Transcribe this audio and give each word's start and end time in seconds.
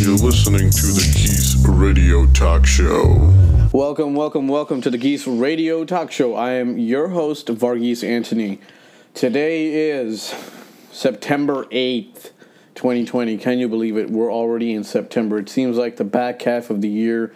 You're 0.00 0.16
listening 0.16 0.70
to 0.70 0.86
the 0.92 1.12
Geese 1.14 1.56
Radio 1.66 2.26
Talk 2.32 2.66
Show. 2.66 3.19
Welcome, 3.72 4.16
welcome, 4.16 4.48
welcome 4.48 4.80
to 4.80 4.90
the 4.90 4.98
Geese 4.98 5.28
Radio 5.28 5.84
Talk 5.84 6.10
Show. 6.10 6.34
I 6.34 6.54
am 6.54 6.76
your 6.76 7.10
host, 7.10 7.46
Varghese 7.46 8.02
Antony. 8.02 8.60
Today 9.14 9.90
is 9.90 10.34
September 10.90 11.66
8th, 11.66 12.32
2020. 12.74 13.38
Can 13.38 13.60
you 13.60 13.68
believe 13.68 13.96
it? 13.96 14.10
We're 14.10 14.32
already 14.32 14.74
in 14.74 14.82
September. 14.82 15.38
It 15.38 15.48
seems 15.48 15.76
like 15.76 15.98
the 15.98 16.04
back 16.04 16.42
half 16.42 16.68
of 16.68 16.80
the 16.80 16.88
year 16.88 17.32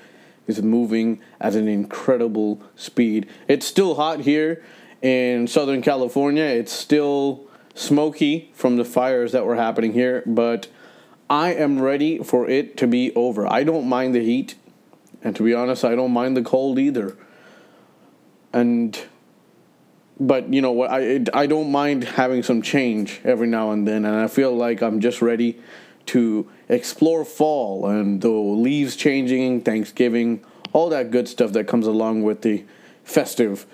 is 0.48 0.60
moving 0.60 1.20
at 1.40 1.54
an 1.54 1.68
incredible 1.68 2.60
speed. 2.74 3.28
It's 3.46 3.64
still 3.64 3.94
hot 3.94 4.22
here 4.22 4.60
in 5.02 5.46
Southern 5.46 5.82
California. 5.82 6.42
It's 6.42 6.72
still 6.72 7.46
smoky 7.76 8.50
from 8.54 8.74
the 8.74 8.84
fires 8.84 9.30
that 9.30 9.46
were 9.46 9.54
happening 9.54 9.92
here, 9.92 10.24
but 10.26 10.66
I 11.30 11.54
am 11.54 11.80
ready 11.80 12.18
for 12.18 12.48
it 12.48 12.76
to 12.78 12.88
be 12.88 13.14
over. 13.14 13.46
I 13.46 13.62
don't 13.62 13.88
mind 13.88 14.16
the 14.16 14.24
heat, 14.24 14.56
and 15.24 15.34
to 15.36 15.42
be 15.42 15.54
honest, 15.54 15.84
I 15.84 15.94
don't 15.94 16.12
mind 16.12 16.36
the 16.36 16.42
cold 16.42 16.78
either. 16.78 17.16
And 18.52 18.96
but 20.20 20.52
you 20.52 20.60
know 20.60 20.70
what 20.70 20.90
I 20.90 21.24
I 21.32 21.46
don't 21.46 21.72
mind 21.72 22.04
having 22.04 22.42
some 22.42 22.62
change 22.62 23.20
every 23.24 23.48
now 23.48 23.72
and 23.72 23.88
then, 23.88 24.04
and 24.04 24.14
I 24.14 24.28
feel 24.28 24.54
like 24.54 24.82
I'm 24.82 25.00
just 25.00 25.20
ready 25.20 25.58
to 26.06 26.48
explore 26.68 27.24
fall 27.24 27.88
and 27.88 28.20
the 28.20 28.28
leaves 28.28 28.94
changing, 28.94 29.62
Thanksgiving, 29.62 30.44
all 30.72 30.90
that 30.90 31.10
good 31.10 31.26
stuff 31.26 31.52
that 31.52 31.66
comes 31.66 31.86
along 31.86 32.22
with 32.22 32.42
the 32.42 32.64
festive 33.02 33.66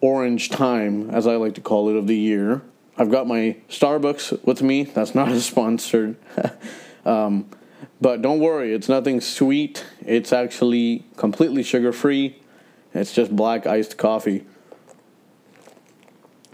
orange 0.00 0.50
time, 0.50 1.10
as 1.10 1.26
I 1.26 1.36
like 1.36 1.54
to 1.54 1.60
call 1.60 1.88
it, 1.88 1.96
of 1.96 2.06
the 2.06 2.16
year. 2.16 2.62
I've 2.96 3.10
got 3.10 3.26
my 3.26 3.56
Starbucks 3.68 4.44
with 4.44 4.62
me. 4.62 4.84
That's 4.84 5.14
not 5.14 5.28
a 5.28 5.40
sponsored. 5.40 6.16
um, 7.04 7.48
but 8.00 8.22
don't 8.22 8.40
worry, 8.40 8.72
it's 8.72 8.88
nothing 8.88 9.20
sweet. 9.20 9.84
It's 10.04 10.32
actually 10.32 11.04
completely 11.16 11.62
sugar 11.62 11.92
free. 11.92 12.40
It's 12.94 13.12
just 13.12 13.34
black 13.34 13.66
iced 13.66 13.96
coffee. 13.96 14.44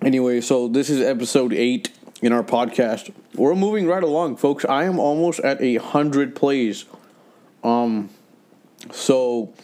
Anyway, 0.02 0.40
so 0.40 0.68
this 0.68 0.90
is 0.90 1.00
episode 1.00 1.52
eight 1.52 1.90
in 2.20 2.32
our 2.32 2.42
podcast. 2.42 3.12
We're 3.34 3.54
moving 3.54 3.86
right 3.86 4.02
along, 4.02 4.36
folks. 4.36 4.64
I 4.64 4.84
am 4.84 4.98
almost 4.98 5.40
at 5.40 5.60
a 5.62 5.76
hundred 5.76 6.34
plays. 6.34 6.84
Um, 7.62 8.10
so 8.92 9.54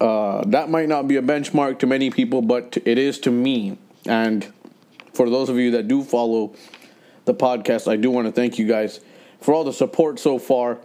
uh, 0.00 0.44
that 0.46 0.70
might 0.70 0.88
not 0.88 1.08
be 1.08 1.16
a 1.16 1.22
benchmark 1.22 1.78
to 1.80 1.86
many 1.86 2.10
people, 2.10 2.42
but 2.42 2.76
it 2.84 2.98
is 2.98 3.18
to 3.20 3.30
me. 3.30 3.78
And 4.06 4.52
for 5.12 5.28
those 5.28 5.48
of 5.48 5.56
you 5.56 5.72
that 5.72 5.88
do 5.88 6.02
follow 6.02 6.54
the 7.24 7.34
podcast, 7.34 7.90
I 7.90 7.96
do 7.96 8.10
want 8.10 8.26
to 8.26 8.32
thank 8.32 8.58
you 8.58 8.66
guys 8.66 9.00
for 9.42 9.52
all 9.52 9.64
the 9.64 9.72
support 9.72 10.18
so 10.18 10.38
far. 10.38 10.78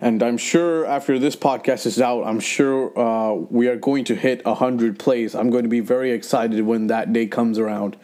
And 0.00 0.22
I'm 0.22 0.36
sure 0.36 0.84
after 0.84 1.18
this 1.18 1.36
podcast 1.36 1.86
is 1.86 2.00
out, 2.00 2.24
I'm 2.24 2.40
sure 2.40 2.98
uh, 2.98 3.34
we 3.34 3.68
are 3.68 3.76
going 3.76 4.04
to 4.04 4.14
hit 4.14 4.44
100 4.44 4.98
plays. 4.98 5.34
I'm 5.34 5.50
going 5.50 5.62
to 5.62 5.68
be 5.68 5.80
very 5.80 6.10
excited 6.10 6.60
when 6.62 6.88
that 6.88 7.12
day 7.12 7.26
comes 7.26 7.58
around. 7.58 7.96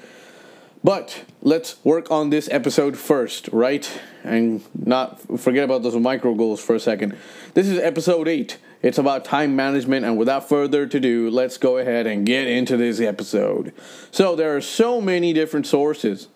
But 0.83 1.25
let's 1.43 1.83
work 1.85 2.11
on 2.11 2.31
this 2.31 2.49
episode 2.51 2.97
first, 2.97 3.49
right? 3.53 3.91
And 4.25 4.63
not 4.75 5.21
forget 5.39 5.65
about 5.65 5.83
those 5.83 5.95
micro 5.97 6.35
goals 6.35 6.63
for 6.63 6.75
a 6.75 6.81
second. 6.81 7.17
This 7.53 7.69
is 7.69 7.79
episode 7.79 8.29
8. 8.29 8.57
It's 8.83 8.97
about 8.97 9.27
time 9.27 9.55
management, 9.55 10.07
and 10.07 10.17
without 10.17 10.49
further 10.49 10.85
ado, 10.85 11.29
let's 11.29 11.59
go 11.59 11.77
ahead 11.77 12.07
and 12.07 12.25
get 12.25 12.47
into 12.47 12.79
this 12.79 12.99
episode. 12.99 13.75
So, 14.11 14.35
there 14.35 14.57
are 14.57 14.63
so 14.63 15.03
many 15.03 15.35
different 15.35 15.67
sources 15.67 16.29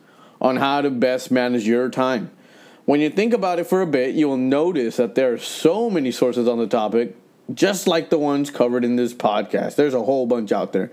on 0.42 0.56
how 0.56 0.82
to 0.82 0.90
best 0.90 1.30
manage 1.30 1.66
your 1.66 1.88
time. 1.88 2.30
When 2.86 3.00
you 3.00 3.08
think 3.08 3.32
about 3.32 3.58
it 3.58 3.66
for 3.66 3.80
a 3.80 3.86
bit, 3.86 4.14
you'll 4.14 4.36
notice 4.36 4.96
that 4.96 5.14
there 5.14 5.32
are 5.32 5.38
so 5.38 5.88
many 5.88 6.10
sources 6.10 6.46
on 6.46 6.58
the 6.58 6.66
topic, 6.66 7.16
just 7.52 7.86
like 7.86 8.10
the 8.10 8.18
ones 8.18 8.50
covered 8.50 8.84
in 8.84 8.96
this 8.96 9.14
podcast. 9.14 9.76
There's 9.76 9.94
a 9.94 10.02
whole 10.02 10.26
bunch 10.26 10.52
out 10.52 10.72
there. 10.72 10.90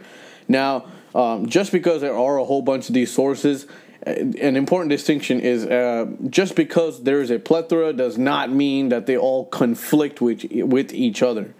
Now, 0.47 0.85
um, 1.13 1.47
just 1.47 1.71
because 1.71 1.99
there 2.01 2.17
are 2.17 2.37
a 2.37 2.45
whole 2.45 2.61
bunch 2.61 2.87
of 2.87 2.95
these 2.95 3.11
sources, 3.11 3.67
an 4.03 4.55
important 4.55 4.89
distinction 4.89 5.41
is 5.41 5.65
uh, 5.65 6.07
just 6.29 6.55
because 6.55 7.03
there 7.03 7.21
is 7.21 7.29
a 7.29 7.37
plethora 7.37 7.93
does 7.93 8.17
not 8.17 8.49
mean 8.49 8.89
that 8.89 9.05
they 9.05 9.17
all 9.17 9.45
conflict 9.45 10.21
with 10.21 10.45
with 10.51 10.93
each 10.93 11.21
other. 11.21 11.53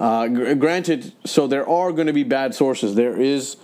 Uh, 0.00 0.28
granted, 0.28 1.12
so 1.24 1.46
there 1.46 1.68
are 1.68 1.92
going 1.92 2.06
to 2.06 2.12
be 2.12 2.24
bad 2.24 2.54
sources. 2.54 2.94
There 2.94 3.20
is 3.20 3.56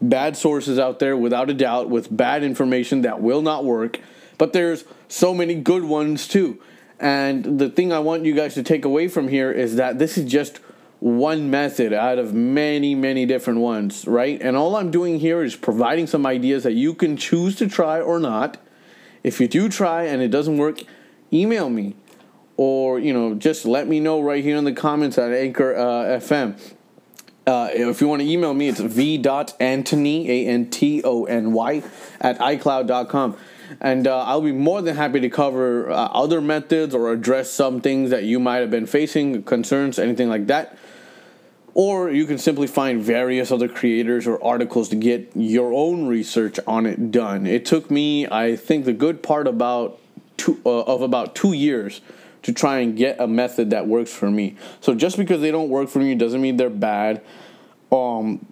bad 0.00 0.36
sources 0.36 0.78
out 0.78 0.98
there 0.98 1.16
without 1.16 1.50
a 1.50 1.54
doubt 1.54 1.88
with 1.88 2.14
bad 2.14 2.42
information 2.42 3.02
that 3.02 3.20
will 3.20 3.42
not 3.42 3.64
work, 3.64 4.00
but 4.38 4.52
there's 4.52 4.84
so 5.12 5.34
many 5.34 5.54
good 5.54 5.84
ones 5.84 6.26
too. 6.26 6.58
And 6.98 7.58
the 7.58 7.68
thing 7.68 7.92
I 7.92 7.98
want 7.98 8.24
you 8.24 8.34
guys 8.34 8.54
to 8.54 8.62
take 8.62 8.84
away 8.84 9.08
from 9.08 9.28
here 9.28 9.52
is 9.52 9.76
that 9.76 9.98
this 9.98 10.16
is 10.16 10.30
just 10.30 10.58
one 11.00 11.50
method 11.50 11.92
out 11.92 12.18
of 12.18 12.32
many, 12.32 12.94
many 12.94 13.26
different 13.26 13.58
ones, 13.58 14.06
right? 14.06 14.40
And 14.40 14.56
all 14.56 14.74
I'm 14.76 14.90
doing 14.90 15.20
here 15.20 15.42
is 15.42 15.54
providing 15.54 16.06
some 16.06 16.24
ideas 16.24 16.62
that 16.62 16.72
you 16.72 16.94
can 16.94 17.16
choose 17.16 17.56
to 17.56 17.68
try 17.68 18.00
or 18.00 18.18
not. 18.18 18.56
If 19.22 19.38
you 19.40 19.48
do 19.48 19.68
try 19.68 20.04
and 20.04 20.22
it 20.22 20.28
doesn't 20.28 20.56
work, 20.56 20.80
email 21.32 21.68
me 21.68 21.94
or, 22.56 22.98
you 22.98 23.12
know, 23.12 23.34
just 23.34 23.66
let 23.66 23.86
me 23.86 24.00
know 24.00 24.22
right 24.22 24.42
here 24.42 24.56
in 24.56 24.64
the 24.64 24.72
comments 24.72 25.18
at 25.18 25.32
Anchor 25.32 25.74
uh, 25.76 26.20
FM. 26.20 26.58
Uh, 27.46 27.68
if 27.72 28.00
you 28.00 28.08
want 28.08 28.22
to 28.22 28.28
email 28.28 28.54
me, 28.54 28.68
it's 28.68 28.80
v.antony, 28.80 30.30
A 30.30 30.46
N 30.46 30.70
T 30.70 31.02
O 31.04 31.24
N 31.24 31.52
Y, 31.52 31.82
at 32.20 32.38
iCloud.com. 32.38 33.36
And 33.80 34.06
uh, 34.06 34.24
I'll 34.24 34.40
be 34.40 34.52
more 34.52 34.82
than 34.82 34.96
happy 34.96 35.20
to 35.20 35.28
cover 35.28 35.90
uh, 35.90 35.94
other 35.94 36.40
methods 36.40 36.94
or 36.94 37.12
address 37.12 37.50
some 37.50 37.80
things 37.80 38.10
that 38.10 38.24
you 38.24 38.38
might 38.38 38.58
have 38.58 38.70
been 38.70 38.86
facing, 38.86 39.42
concerns, 39.42 39.98
anything 39.98 40.28
like 40.28 40.46
that. 40.48 40.76
Or 41.74 42.10
you 42.10 42.26
can 42.26 42.38
simply 42.38 42.66
find 42.66 43.02
various 43.02 43.50
other 43.50 43.68
creators 43.68 44.26
or 44.26 44.42
articles 44.44 44.90
to 44.90 44.96
get 44.96 45.30
your 45.34 45.72
own 45.72 46.06
research 46.06 46.58
on 46.66 46.84
it 46.84 47.10
done. 47.10 47.46
It 47.46 47.64
took 47.64 47.90
me, 47.90 48.28
I 48.28 48.56
think, 48.56 48.84
the 48.84 48.92
good 48.92 49.22
part 49.22 49.46
about 49.46 49.98
two, 50.36 50.60
uh, 50.66 50.82
of 50.82 51.00
about 51.00 51.34
two 51.34 51.54
years 51.54 52.02
to 52.42 52.52
try 52.52 52.78
and 52.78 52.96
get 52.96 53.20
a 53.20 53.26
method 53.26 53.70
that 53.70 53.86
works 53.86 54.12
for 54.12 54.30
me. 54.30 54.56
So 54.80 54.94
just 54.94 55.16
because 55.16 55.40
they 55.40 55.50
don't 55.50 55.70
work 55.70 55.88
for 55.88 56.00
me 56.00 56.14
doesn't 56.14 56.42
mean 56.42 56.56
they're 56.56 56.68
bad. 56.68 57.22
Um, 57.90 58.44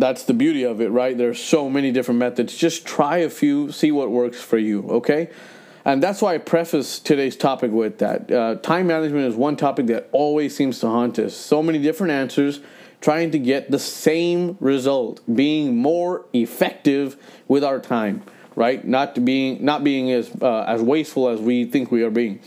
that's 0.00 0.24
the 0.24 0.34
beauty 0.34 0.64
of 0.64 0.80
it, 0.80 0.88
right? 0.90 1.16
There's 1.16 1.42
so 1.42 1.68
many 1.68 1.92
different 1.92 2.18
methods. 2.18 2.56
Just 2.56 2.86
try 2.86 3.18
a 3.18 3.30
few, 3.30 3.72
see 3.72 3.92
what 3.92 4.10
works 4.10 4.40
for 4.40 4.58
you, 4.58 4.88
okay? 4.88 5.30
And 5.84 6.02
that's 6.02 6.20
why 6.20 6.34
I 6.34 6.38
preface 6.38 6.98
today's 6.98 7.36
topic 7.36 7.70
with 7.70 7.98
that. 7.98 8.30
Uh, 8.30 8.56
time 8.56 8.88
management 8.88 9.26
is 9.26 9.36
one 9.36 9.56
topic 9.56 9.86
that 9.86 10.08
always 10.10 10.56
seems 10.56 10.80
to 10.80 10.88
haunt 10.88 11.18
us. 11.18 11.36
So 11.36 11.62
many 11.62 11.78
different 11.78 12.12
answers, 12.12 12.60
trying 13.00 13.30
to 13.30 13.38
get 13.38 13.70
the 13.70 13.78
same 13.78 14.56
result, 14.58 15.20
being 15.32 15.76
more 15.76 16.26
effective 16.32 17.16
with 17.46 17.62
our 17.62 17.78
time, 17.78 18.24
right? 18.56 18.84
Not 18.84 19.24
being 19.24 19.64
not 19.64 19.84
being 19.84 20.10
as 20.10 20.28
uh, 20.42 20.64
as 20.66 20.82
wasteful 20.82 21.28
as 21.28 21.40
we 21.40 21.66
think 21.66 21.92
we 21.92 22.02
are 22.02 22.10
being. 22.10 22.40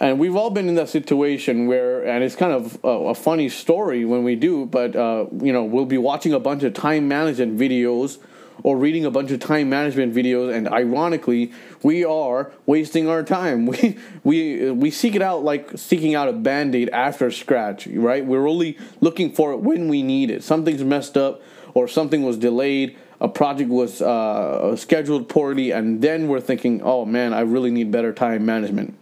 And 0.00 0.20
we've 0.20 0.36
all 0.36 0.50
been 0.50 0.68
in 0.68 0.76
that 0.76 0.88
situation 0.88 1.66
where, 1.66 2.06
and 2.06 2.22
it's 2.22 2.36
kind 2.36 2.52
of 2.52 2.78
a, 2.84 2.88
a 2.88 3.14
funny 3.14 3.48
story 3.48 4.04
when 4.04 4.22
we 4.22 4.36
do, 4.36 4.64
but 4.64 4.94
uh, 4.94 5.26
you 5.42 5.52
know, 5.52 5.64
we'll 5.64 5.86
be 5.86 5.98
watching 5.98 6.32
a 6.32 6.38
bunch 6.38 6.62
of 6.62 6.72
time 6.72 7.08
management 7.08 7.58
videos 7.58 8.18
or 8.62 8.76
reading 8.76 9.04
a 9.04 9.10
bunch 9.10 9.30
of 9.30 9.40
time 9.40 9.68
management 9.68 10.14
videos, 10.14 10.54
and 10.54 10.68
ironically, 10.68 11.52
we 11.82 12.04
are 12.04 12.52
wasting 12.66 13.08
our 13.08 13.22
time. 13.22 13.66
We 13.78 13.96
we 14.24 14.70
we 14.72 14.90
seek 14.90 15.14
it 15.14 15.22
out 15.22 15.44
like 15.44 15.70
seeking 15.76 16.14
out 16.14 16.28
a 16.28 16.32
band 16.32 16.74
aid 16.74 16.88
after 16.90 17.30
scratch, 17.30 17.86
right? 17.86 18.24
We're 18.24 18.48
only 18.48 18.76
looking 19.00 19.32
for 19.32 19.52
it 19.52 19.58
when 19.58 19.88
we 19.88 20.02
need 20.02 20.30
it. 20.30 20.42
Something's 20.42 20.82
messed 20.82 21.16
up, 21.16 21.40
or 21.74 21.86
something 21.86 22.24
was 22.24 22.36
delayed. 22.36 22.96
A 23.20 23.28
project 23.28 23.70
was 23.70 24.02
uh, 24.02 24.76
scheduled 24.76 25.28
poorly, 25.28 25.70
and 25.70 26.02
then 26.02 26.26
we're 26.26 26.40
thinking, 26.40 26.82
"Oh 26.82 27.04
man, 27.04 27.32
I 27.32 27.40
really 27.40 27.70
need 27.70 27.92
better 27.92 28.12
time 28.12 28.44
management." 28.44 28.97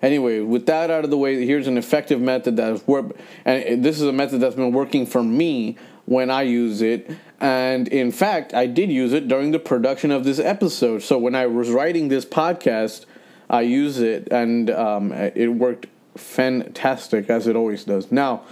Anyway, 0.00 0.40
with 0.40 0.66
that 0.66 0.90
out 0.90 1.04
of 1.04 1.10
the 1.10 1.18
way, 1.18 1.44
here's 1.44 1.66
an 1.66 1.76
effective 1.76 2.20
method 2.20 2.56
that 2.56 2.70
has 2.70 2.86
worked, 2.86 3.18
and 3.44 3.84
this 3.84 4.00
is 4.00 4.06
a 4.06 4.12
method 4.12 4.40
that's 4.40 4.54
been 4.54 4.72
working 4.72 5.06
for 5.06 5.22
me 5.22 5.76
when 6.06 6.30
I 6.30 6.42
use 6.42 6.82
it. 6.82 7.10
And 7.40 7.88
in 7.88 8.12
fact, 8.12 8.54
I 8.54 8.66
did 8.66 8.90
use 8.90 9.12
it 9.12 9.28
during 9.28 9.50
the 9.50 9.58
production 9.58 10.10
of 10.10 10.24
this 10.24 10.38
episode. 10.38 11.02
So 11.02 11.18
when 11.18 11.34
I 11.34 11.46
was 11.46 11.70
writing 11.70 12.08
this 12.08 12.24
podcast, 12.24 13.06
I 13.50 13.62
used 13.62 14.00
it, 14.00 14.28
and 14.30 14.70
um, 14.70 15.12
it 15.12 15.48
worked 15.48 15.86
fantastic 16.16 17.30
as 17.30 17.46
it 17.46 17.56
always 17.56 17.84
does. 17.84 18.12
Now, 18.12 18.42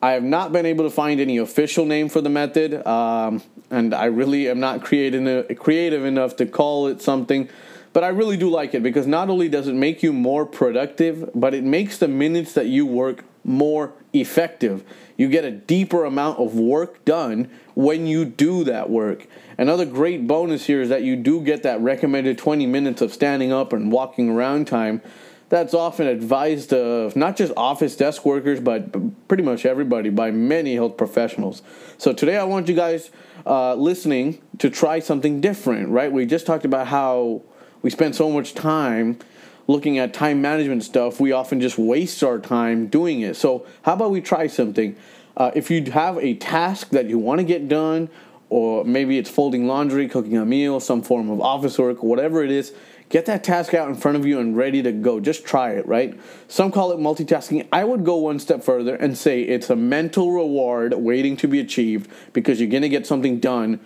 I 0.00 0.12
have 0.12 0.22
not 0.22 0.52
been 0.52 0.64
able 0.64 0.84
to 0.84 0.90
find 0.90 1.20
any 1.20 1.38
official 1.38 1.84
name 1.84 2.08
for 2.08 2.20
the 2.20 2.28
method, 2.30 2.86
um, 2.86 3.42
and 3.70 3.92
I 3.92 4.06
really 4.06 4.48
am 4.48 4.60
not 4.60 4.84
creative 4.84 5.58
creative 5.58 6.04
enough 6.04 6.36
to 6.36 6.46
call 6.46 6.86
it 6.86 7.02
something. 7.02 7.48
But 7.92 8.04
I 8.04 8.08
really 8.08 8.36
do 8.36 8.50
like 8.50 8.74
it 8.74 8.82
because 8.82 9.06
not 9.06 9.30
only 9.30 9.48
does 9.48 9.68
it 9.68 9.74
make 9.74 10.02
you 10.02 10.12
more 10.12 10.46
productive, 10.46 11.30
but 11.34 11.54
it 11.54 11.64
makes 11.64 11.98
the 11.98 12.08
minutes 12.08 12.52
that 12.52 12.66
you 12.66 12.86
work 12.86 13.24
more 13.44 13.92
effective. 14.12 14.84
You 15.16 15.28
get 15.28 15.44
a 15.44 15.50
deeper 15.50 16.04
amount 16.04 16.38
of 16.38 16.54
work 16.54 17.04
done 17.04 17.50
when 17.74 18.06
you 18.06 18.24
do 18.24 18.64
that 18.64 18.90
work. 18.90 19.26
Another 19.56 19.84
great 19.84 20.26
bonus 20.26 20.66
here 20.66 20.80
is 20.80 20.88
that 20.90 21.02
you 21.02 21.16
do 21.16 21.40
get 21.40 21.62
that 21.62 21.80
recommended 21.80 22.38
20 22.38 22.66
minutes 22.66 23.00
of 23.00 23.12
standing 23.12 23.52
up 23.52 23.72
and 23.72 23.90
walking 23.90 24.30
around 24.30 24.66
time 24.66 25.02
that's 25.48 25.72
often 25.72 26.06
advised 26.06 26.72
of 26.72 27.16
not 27.16 27.36
just 27.36 27.52
office 27.56 27.96
desk 27.96 28.24
workers, 28.24 28.60
but 28.60 29.28
pretty 29.28 29.42
much 29.42 29.64
everybody 29.64 30.10
by 30.10 30.30
many 30.30 30.74
health 30.74 30.96
professionals. 30.96 31.62
So 31.96 32.12
today 32.12 32.36
I 32.36 32.44
want 32.44 32.68
you 32.68 32.74
guys 32.74 33.10
uh, 33.46 33.74
listening 33.74 34.42
to 34.58 34.68
try 34.68 34.98
something 35.00 35.40
different, 35.40 35.88
right? 35.88 36.12
We 36.12 36.26
just 36.26 36.46
talked 36.46 36.64
about 36.64 36.88
how 36.88 37.42
we 37.82 37.90
spend 37.90 38.14
so 38.14 38.30
much 38.30 38.54
time 38.54 39.18
looking 39.66 39.98
at 39.98 40.14
time 40.14 40.40
management 40.40 40.82
stuff, 40.82 41.20
we 41.20 41.30
often 41.32 41.60
just 41.60 41.78
waste 41.78 42.22
our 42.22 42.38
time 42.38 42.86
doing 42.86 43.20
it. 43.20 43.36
So, 43.36 43.66
how 43.82 43.94
about 43.94 44.10
we 44.10 44.20
try 44.20 44.46
something? 44.46 44.96
Uh, 45.36 45.50
if 45.54 45.70
you 45.70 45.90
have 45.92 46.18
a 46.18 46.34
task 46.34 46.90
that 46.90 47.06
you 47.06 47.18
want 47.18 47.38
to 47.38 47.44
get 47.44 47.68
done, 47.68 48.08
or 48.50 48.84
maybe 48.84 49.18
it's 49.18 49.28
folding 49.28 49.66
laundry, 49.66 50.08
cooking 50.08 50.36
a 50.38 50.44
meal, 50.44 50.80
some 50.80 51.02
form 51.02 51.30
of 51.30 51.40
office 51.40 51.78
work, 51.78 52.02
whatever 52.02 52.42
it 52.42 52.50
is, 52.50 52.72
Get 53.08 53.24
that 53.24 53.42
task 53.42 53.72
out 53.72 53.88
in 53.88 53.94
front 53.94 54.18
of 54.18 54.26
you 54.26 54.38
and 54.38 54.56
ready 54.56 54.82
to 54.82 54.92
go. 54.92 55.18
Just 55.18 55.46
try 55.46 55.70
it, 55.70 55.86
right? 55.86 56.18
Some 56.46 56.70
call 56.70 56.92
it 56.92 56.98
multitasking. 56.98 57.66
I 57.72 57.84
would 57.84 58.04
go 58.04 58.16
one 58.16 58.38
step 58.38 58.62
further 58.62 58.96
and 58.96 59.16
say 59.16 59.42
it's 59.42 59.70
a 59.70 59.76
mental 59.76 60.30
reward 60.30 60.92
waiting 60.92 61.36
to 61.38 61.48
be 61.48 61.58
achieved 61.58 62.10
because 62.34 62.60
you're 62.60 62.68
going 62.68 62.82
to 62.82 62.88
get 62.88 63.06
something 63.06 63.40
done. 63.40 63.80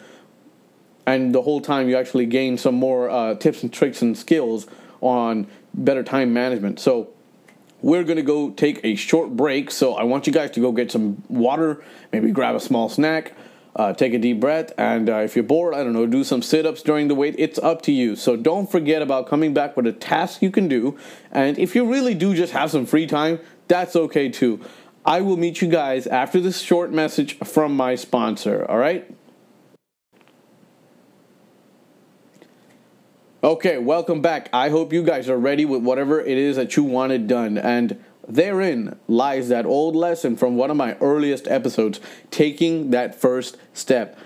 And 1.06 1.34
the 1.34 1.42
whole 1.42 1.60
time 1.60 1.88
you 1.88 1.96
actually 1.96 2.26
gain 2.26 2.58
some 2.58 2.74
more 2.74 3.10
uh, 3.10 3.34
tips 3.34 3.62
and 3.62 3.72
tricks 3.72 4.02
and 4.02 4.16
skills 4.16 4.66
on 5.00 5.46
better 5.74 6.02
time 6.02 6.32
management. 6.32 6.80
So, 6.80 7.10
we're 7.80 8.04
going 8.04 8.16
to 8.16 8.22
go 8.22 8.50
take 8.50 8.80
a 8.84 8.94
short 8.94 9.30
break. 9.36 9.72
So, 9.72 9.94
I 9.94 10.04
want 10.04 10.26
you 10.26 10.32
guys 10.32 10.52
to 10.52 10.60
go 10.60 10.70
get 10.70 10.92
some 10.92 11.22
water, 11.28 11.82
maybe 12.12 12.30
grab 12.30 12.54
a 12.54 12.60
small 12.60 12.88
snack 12.88 13.32
uh, 13.74 13.92
take 13.92 14.12
a 14.12 14.18
deep 14.18 14.38
breath, 14.38 14.72
and 14.76 15.08
uh, 15.08 15.18
if 15.18 15.34
you're 15.34 15.42
bored, 15.42 15.74
I 15.74 15.82
don't 15.82 15.94
know, 15.94 16.06
do 16.06 16.24
some 16.24 16.42
sit 16.42 16.66
ups 16.66 16.82
during 16.82 17.08
the 17.08 17.14
wait. 17.14 17.34
It's 17.38 17.58
up 17.58 17.82
to 17.82 17.92
you. 17.92 18.16
So 18.16 18.36
don't 18.36 18.70
forget 18.70 19.00
about 19.00 19.26
coming 19.26 19.54
back 19.54 19.76
with 19.76 19.86
a 19.86 19.92
task 19.92 20.42
you 20.42 20.50
can 20.50 20.68
do. 20.68 20.98
And 21.30 21.58
if 21.58 21.74
you 21.74 21.90
really 21.90 22.14
do 22.14 22.34
just 22.34 22.52
have 22.52 22.70
some 22.70 22.84
free 22.84 23.06
time, 23.06 23.40
that's 23.68 23.96
okay 23.96 24.28
too. 24.28 24.60
I 25.04 25.20
will 25.22 25.36
meet 25.36 25.62
you 25.62 25.68
guys 25.68 26.06
after 26.06 26.40
this 26.40 26.60
short 26.60 26.92
message 26.92 27.38
from 27.38 27.74
my 27.74 27.94
sponsor, 27.94 28.66
all 28.68 28.78
right? 28.78 29.10
Okay, 33.44 33.76
welcome 33.76 34.22
back. 34.22 34.48
I 34.52 34.68
hope 34.68 34.92
you 34.92 35.02
guys 35.02 35.28
are 35.28 35.36
ready 35.36 35.64
with 35.64 35.82
whatever 35.82 36.20
it 36.20 36.38
is 36.38 36.54
that 36.54 36.76
you 36.76 36.84
wanted 36.84 37.26
done. 37.26 37.58
And 37.58 38.00
Therein 38.28 38.96
lies 39.08 39.48
that 39.48 39.66
old 39.66 39.96
lesson 39.96 40.36
from 40.36 40.54
one 40.54 40.70
of 40.70 40.76
my 40.76 40.96
earliest 41.00 41.48
episodes 41.48 41.98
taking 42.30 42.92
that 42.92 43.20
first 43.20 43.56
step. 43.74 44.16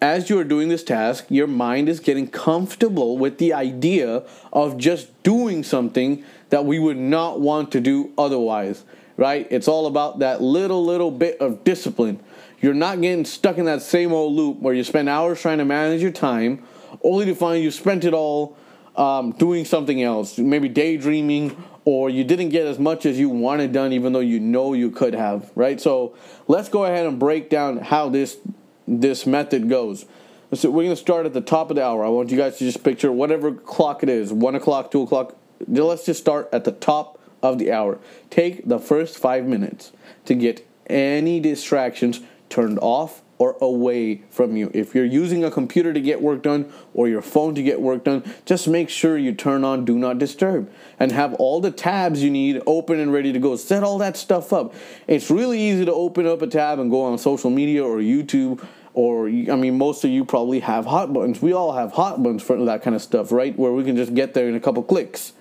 As 0.00 0.30
you 0.30 0.38
are 0.38 0.44
doing 0.44 0.70
this 0.70 0.82
task, 0.82 1.26
your 1.28 1.46
mind 1.46 1.90
is 1.90 2.00
getting 2.00 2.26
comfortable 2.26 3.18
with 3.18 3.36
the 3.36 3.52
idea 3.52 4.22
of 4.50 4.78
just 4.78 5.22
doing 5.22 5.62
something 5.62 6.24
that 6.48 6.64
we 6.64 6.78
would 6.78 6.96
not 6.96 7.42
want 7.42 7.70
to 7.72 7.82
do 7.82 8.14
otherwise, 8.16 8.84
right? 9.18 9.46
It's 9.50 9.68
all 9.68 9.86
about 9.86 10.20
that 10.20 10.40
little, 10.40 10.82
little 10.82 11.10
bit 11.10 11.38
of 11.38 11.64
discipline. 11.64 12.18
You're 12.62 12.72
not 12.72 13.02
getting 13.02 13.26
stuck 13.26 13.58
in 13.58 13.66
that 13.66 13.82
same 13.82 14.14
old 14.14 14.32
loop 14.32 14.60
where 14.60 14.72
you 14.72 14.84
spend 14.84 15.10
hours 15.10 15.42
trying 15.42 15.58
to 15.58 15.66
manage 15.66 16.00
your 16.00 16.10
time 16.10 16.62
only 17.02 17.26
to 17.26 17.34
find 17.34 17.62
you 17.62 17.70
spent 17.70 18.04
it 18.04 18.14
all 18.14 18.56
um, 18.96 19.32
doing 19.32 19.64
something 19.64 20.02
else, 20.02 20.38
maybe 20.38 20.68
daydreaming 20.68 21.62
or 21.84 22.08
you 22.08 22.24
didn't 22.24 22.48
get 22.48 22.66
as 22.66 22.78
much 22.78 23.04
as 23.04 23.18
you 23.18 23.28
wanted 23.28 23.72
done 23.72 23.92
even 23.92 24.12
though 24.12 24.20
you 24.20 24.40
know 24.40 24.72
you 24.72 24.90
could 24.90 25.14
have 25.14 25.50
right? 25.54 25.80
So 25.80 26.14
let's 26.48 26.68
go 26.68 26.84
ahead 26.84 27.06
and 27.06 27.18
break 27.18 27.50
down 27.50 27.78
how 27.78 28.08
this 28.08 28.38
this 28.86 29.26
method 29.26 29.68
goes. 29.68 30.04
So 30.52 30.70
we're 30.70 30.84
going 30.84 30.90
to 30.90 30.96
start 30.96 31.26
at 31.26 31.32
the 31.32 31.40
top 31.40 31.70
of 31.70 31.76
the 31.76 31.84
hour. 31.84 32.04
I 32.04 32.08
want 32.08 32.30
you 32.30 32.36
guys 32.36 32.58
to 32.58 32.64
just 32.64 32.84
picture 32.84 33.10
whatever 33.10 33.52
clock 33.52 34.02
it 34.02 34.08
is 34.08 34.32
1 34.32 34.54
o'clock 34.54 34.90
2 34.90 35.02
o'clock. 35.02 35.36
Let's 35.66 36.04
just 36.04 36.20
start 36.20 36.48
at 36.52 36.64
the 36.64 36.72
top 36.72 37.18
of 37.42 37.58
the 37.58 37.72
hour. 37.72 37.98
Take 38.30 38.68
the 38.68 38.78
first 38.78 39.18
five 39.18 39.46
minutes 39.46 39.92
to 40.26 40.34
get 40.34 40.66
any 40.86 41.40
distractions 41.40 42.20
turned 42.48 42.78
off 42.80 43.22
or 43.38 43.56
away 43.60 44.22
from 44.30 44.56
you. 44.56 44.70
If 44.72 44.94
you're 44.94 45.04
using 45.04 45.44
a 45.44 45.50
computer 45.50 45.92
to 45.92 46.00
get 46.00 46.22
work 46.22 46.42
done 46.42 46.72
or 46.92 47.08
your 47.08 47.22
phone 47.22 47.54
to 47.56 47.62
get 47.62 47.80
work 47.80 48.04
done, 48.04 48.22
just 48.44 48.68
make 48.68 48.88
sure 48.88 49.18
you 49.18 49.32
turn 49.32 49.64
on 49.64 49.84
do 49.84 49.98
not 49.98 50.18
disturb 50.18 50.70
and 50.98 51.10
have 51.12 51.34
all 51.34 51.60
the 51.60 51.70
tabs 51.70 52.22
you 52.22 52.30
need 52.30 52.62
open 52.66 53.00
and 53.00 53.12
ready 53.12 53.32
to 53.32 53.38
go. 53.38 53.56
Set 53.56 53.82
all 53.82 53.98
that 53.98 54.16
stuff 54.16 54.52
up. 54.52 54.74
It's 55.06 55.30
really 55.30 55.60
easy 55.60 55.84
to 55.84 55.92
open 55.92 56.26
up 56.26 56.42
a 56.42 56.46
tab 56.46 56.78
and 56.78 56.90
go 56.90 57.02
on 57.02 57.18
social 57.18 57.50
media 57.50 57.84
or 57.84 57.98
YouTube 57.98 58.64
or 58.94 59.26
I 59.26 59.56
mean 59.56 59.76
most 59.76 60.04
of 60.04 60.10
you 60.10 60.24
probably 60.24 60.60
have 60.60 60.86
hot 60.86 61.12
buttons. 61.12 61.42
We 61.42 61.52
all 61.52 61.72
have 61.72 61.92
hot 61.92 62.22
buttons 62.22 62.42
for 62.42 62.64
that 62.64 62.82
kind 62.82 62.94
of 62.94 63.02
stuff, 63.02 63.32
right? 63.32 63.58
Where 63.58 63.72
we 63.72 63.84
can 63.84 63.96
just 63.96 64.14
get 64.14 64.34
there 64.34 64.48
in 64.48 64.54
a 64.54 64.60
couple 64.60 64.82
clicks. 64.82 65.32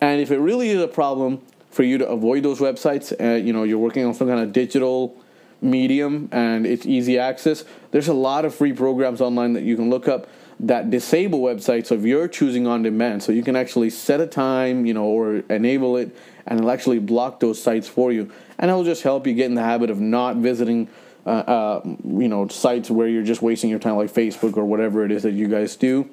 And 0.00 0.20
if 0.20 0.30
it 0.30 0.38
really 0.38 0.70
is 0.70 0.80
a 0.80 0.88
problem 0.88 1.42
for 1.70 1.82
you 1.82 1.98
to 1.98 2.08
avoid 2.08 2.42
those 2.42 2.58
websites, 2.58 3.12
uh, 3.20 3.36
you 3.36 3.52
know, 3.52 3.64
you're 3.64 3.78
working 3.78 4.04
on 4.04 4.14
some 4.14 4.28
kind 4.28 4.40
of 4.40 4.52
digital 4.52 5.16
medium 5.62 6.28
and 6.32 6.66
it's 6.66 6.84
easy 6.84 7.18
access. 7.18 7.64
There's 7.90 8.08
a 8.08 8.14
lot 8.14 8.44
of 8.44 8.54
free 8.54 8.72
programs 8.72 9.20
online 9.20 9.52
that 9.54 9.62
you 9.62 9.76
can 9.76 9.90
look 9.90 10.08
up 10.08 10.28
that 10.60 10.90
disable 10.90 11.40
websites 11.40 11.90
of 11.90 12.06
your 12.06 12.28
choosing 12.28 12.66
on 12.66 12.82
demand. 12.82 13.22
So 13.22 13.32
you 13.32 13.42
can 13.42 13.56
actually 13.56 13.90
set 13.90 14.20
a 14.20 14.26
time, 14.26 14.86
you 14.86 14.94
know, 14.94 15.04
or 15.04 15.36
enable 15.50 15.96
it, 15.96 16.14
and 16.46 16.58
it'll 16.58 16.70
actually 16.70 17.00
block 17.00 17.40
those 17.40 17.60
sites 17.60 17.88
for 17.88 18.12
you. 18.12 18.30
And 18.58 18.70
it'll 18.70 18.84
just 18.84 19.02
help 19.02 19.26
you 19.26 19.34
get 19.34 19.46
in 19.46 19.54
the 19.54 19.62
habit 19.62 19.90
of 19.90 20.00
not 20.00 20.36
visiting, 20.36 20.88
uh, 21.26 21.30
uh, 21.30 21.80
you 21.84 22.28
know, 22.28 22.46
sites 22.48 22.90
where 22.90 23.08
you're 23.08 23.24
just 23.24 23.42
wasting 23.42 23.70
your 23.70 23.80
time, 23.80 23.96
like 23.96 24.12
Facebook 24.12 24.56
or 24.56 24.64
whatever 24.64 25.04
it 25.04 25.10
is 25.10 25.24
that 25.24 25.32
you 25.32 25.48
guys 25.48 25.74
do. 25.74 26.08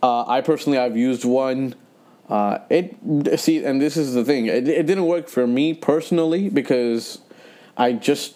Uh, 0.00 0.24
I 0.26 0.40
personally, 0.40 0.78
I've 0.78 0.96
used 0.96 1.24
one. 1.24 1.74
Uh, 2.28 2.58
it 2.68 3.40
see, 3.40 3.64
and 3.64 3.80
this 3.80 3.96
is 3.96 4.14
the 4.14 4.24
thing. 4.24 4.46
It, 4.46 4.68
it 4.68 4.86
didn't 4.86 5.06
work 5.06 5.28
for 5.28 5.46
me 5.46 5.74
personally 5.74 6.50
because 6.50 7.20
I 7.78 7.92
just 7.92 8.34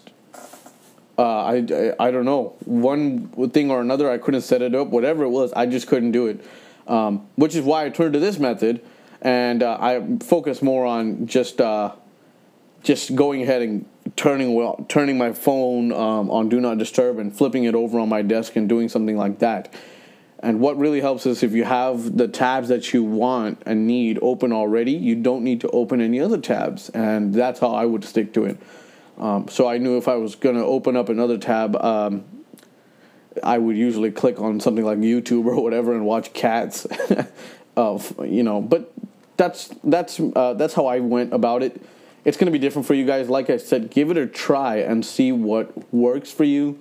uh, 1.19 1.23
I, 1.23 1.56
I, 1.56 1.94
I 1.99 2.11
don't 2.11 2.25
know. 2.25 2.55
One 2.65 3.29
thing 3.51 3.70
or 3.70 3.81
another 3.81 4.11
I 4.11 4.19
couldn't 4.19 4.43
set 4.43 4.63
it 4.63 4.75
up 4.75 4.89
whatever 4.89 5.25
it 5.25 5.29
was 5.29 5.53
I 5.53 5.67
just 5.67 5.89
couldn't 5.89 6.13
do 6.13 6.29
it. 6.29 6.44
Um, 6.87 7.27
which 7.37 7.55
is 7.55 7.65
why 7.65 7.84
I 7.84 7.91
turned 7.91 8.15
to 8.15 8.20
this 8.20 8.39
method 8.39 8.81
and 9.20 9.63
uh, 9.63 9.79
I 9.81 10.19
focus 10.20 10.63
more 10.63 10.84
on 10.84 11.27
just 11.27 11.61
uh, 11.61 11.93
just 12.82 13.15
going 13.15 13.43
ahead 13.43 13.63
and 13.63 13.87
turning 14.17 14.55
well 14.55 14.84
turning 14.89 15.19
my 15.19 15.32
phone 15.32 15.93
um, 15.93 16.31
on 16.31 16.49
do 16.49 16.61
not 16.61 16.79
disturb 16.79 17.19
and 17.19 17.37
flipping 17.37 17.65
it 17.65 17.75
over 17.75 17.99
on 17.99 18.08
my 18.08 18.22
desk 18.22 18.56
and 18.56 18.69
doing 18.69 18.89
something 18.89 19.17
like 19.17 19.39
that. 19.41 19.72
And 20.41 20.58
what 20.58 20.77
really 20.77 21.01
helps 21.01 21.25
is 21.25 21.44
if 21.44 21.53
you 21.53 21.63
have 21.63 22.17
the 22.17 22.27
tabs 22.27 22.69
that 22.69 22.93
you 22.93 23.05
want 23.05 23.63
and 23.65 23.87
need 23.87 24.19
open 24.22 24.53
already 24.53 24.93
you 24.93 25.15
don't 25.15 25.44
need 25.44 25.61
to 25.61 25.69
open 25.69 26.01
any 26.01 26.20
other 26.20 26.39
tabs 26.39 26.89
and 26.91 27.32
that's 27.32 27.61
how 27.61 27.72
I 27.72 27.87
would 27.87 28.05
stick 28.05 28.32
to 28.34 28.44
it 28.44 28.58
um, 29.19 29.48
so 29.48 29.69
I 29.69 29.78
knew 29.78 29.98
if 29.98 30.08
I 30.08 30.16
was 30.16 30.34
going 30.34 30.56
to 30.56 30.64
open 30.64 30.96
up 30.96 31.08
another 31.08 31.38
tab, 31.38 31.76
um, 31.76 32.24
I 33.42 33.58
would 33.58 33.76
usually 33.76 34.10
click 34.10 34.40
on 34.40 34.60
something 34.60 34.84
like 34.84 34.98
YouTube 34.98 35.46
or 35.46 35.62
whatever 35.62 35.94
and 35.94 36.04
watch 36.04 36.32
cats. 36.32 36.86
of 37.76 38.14
you 38.24 38.42
know, 38.42 38.60
but 38.60 38.92
that's 39.36 39.69
that's 39.84 40.20
uh, 40.20 40.54
that's 40.54 40.74
how 40.74 40.86
I 40.86 41.00
went 41.00 41.32
about 41.32 41.62
it. 41.62 41.81
It's 42.24 42.36
going 42.36 42.46
to 42.46 42.52
be 42.52 42.58
different 42.58 42.86
for 42.86 42.94
you 42.94 43.04
guys. 43.04 43.28
Like 43.28 43.50
I 43.50 43.56
said, 43.56 43.90
give 43.90 44.10
it 44.10 44.16
a 44.16 44.26
try 44.26 44.76
and 44.76 45.04
see 45.04 45.32
what 45.32 45.92
works 45.92 46.31
for 46.31 46.44
you, 46.44 46.78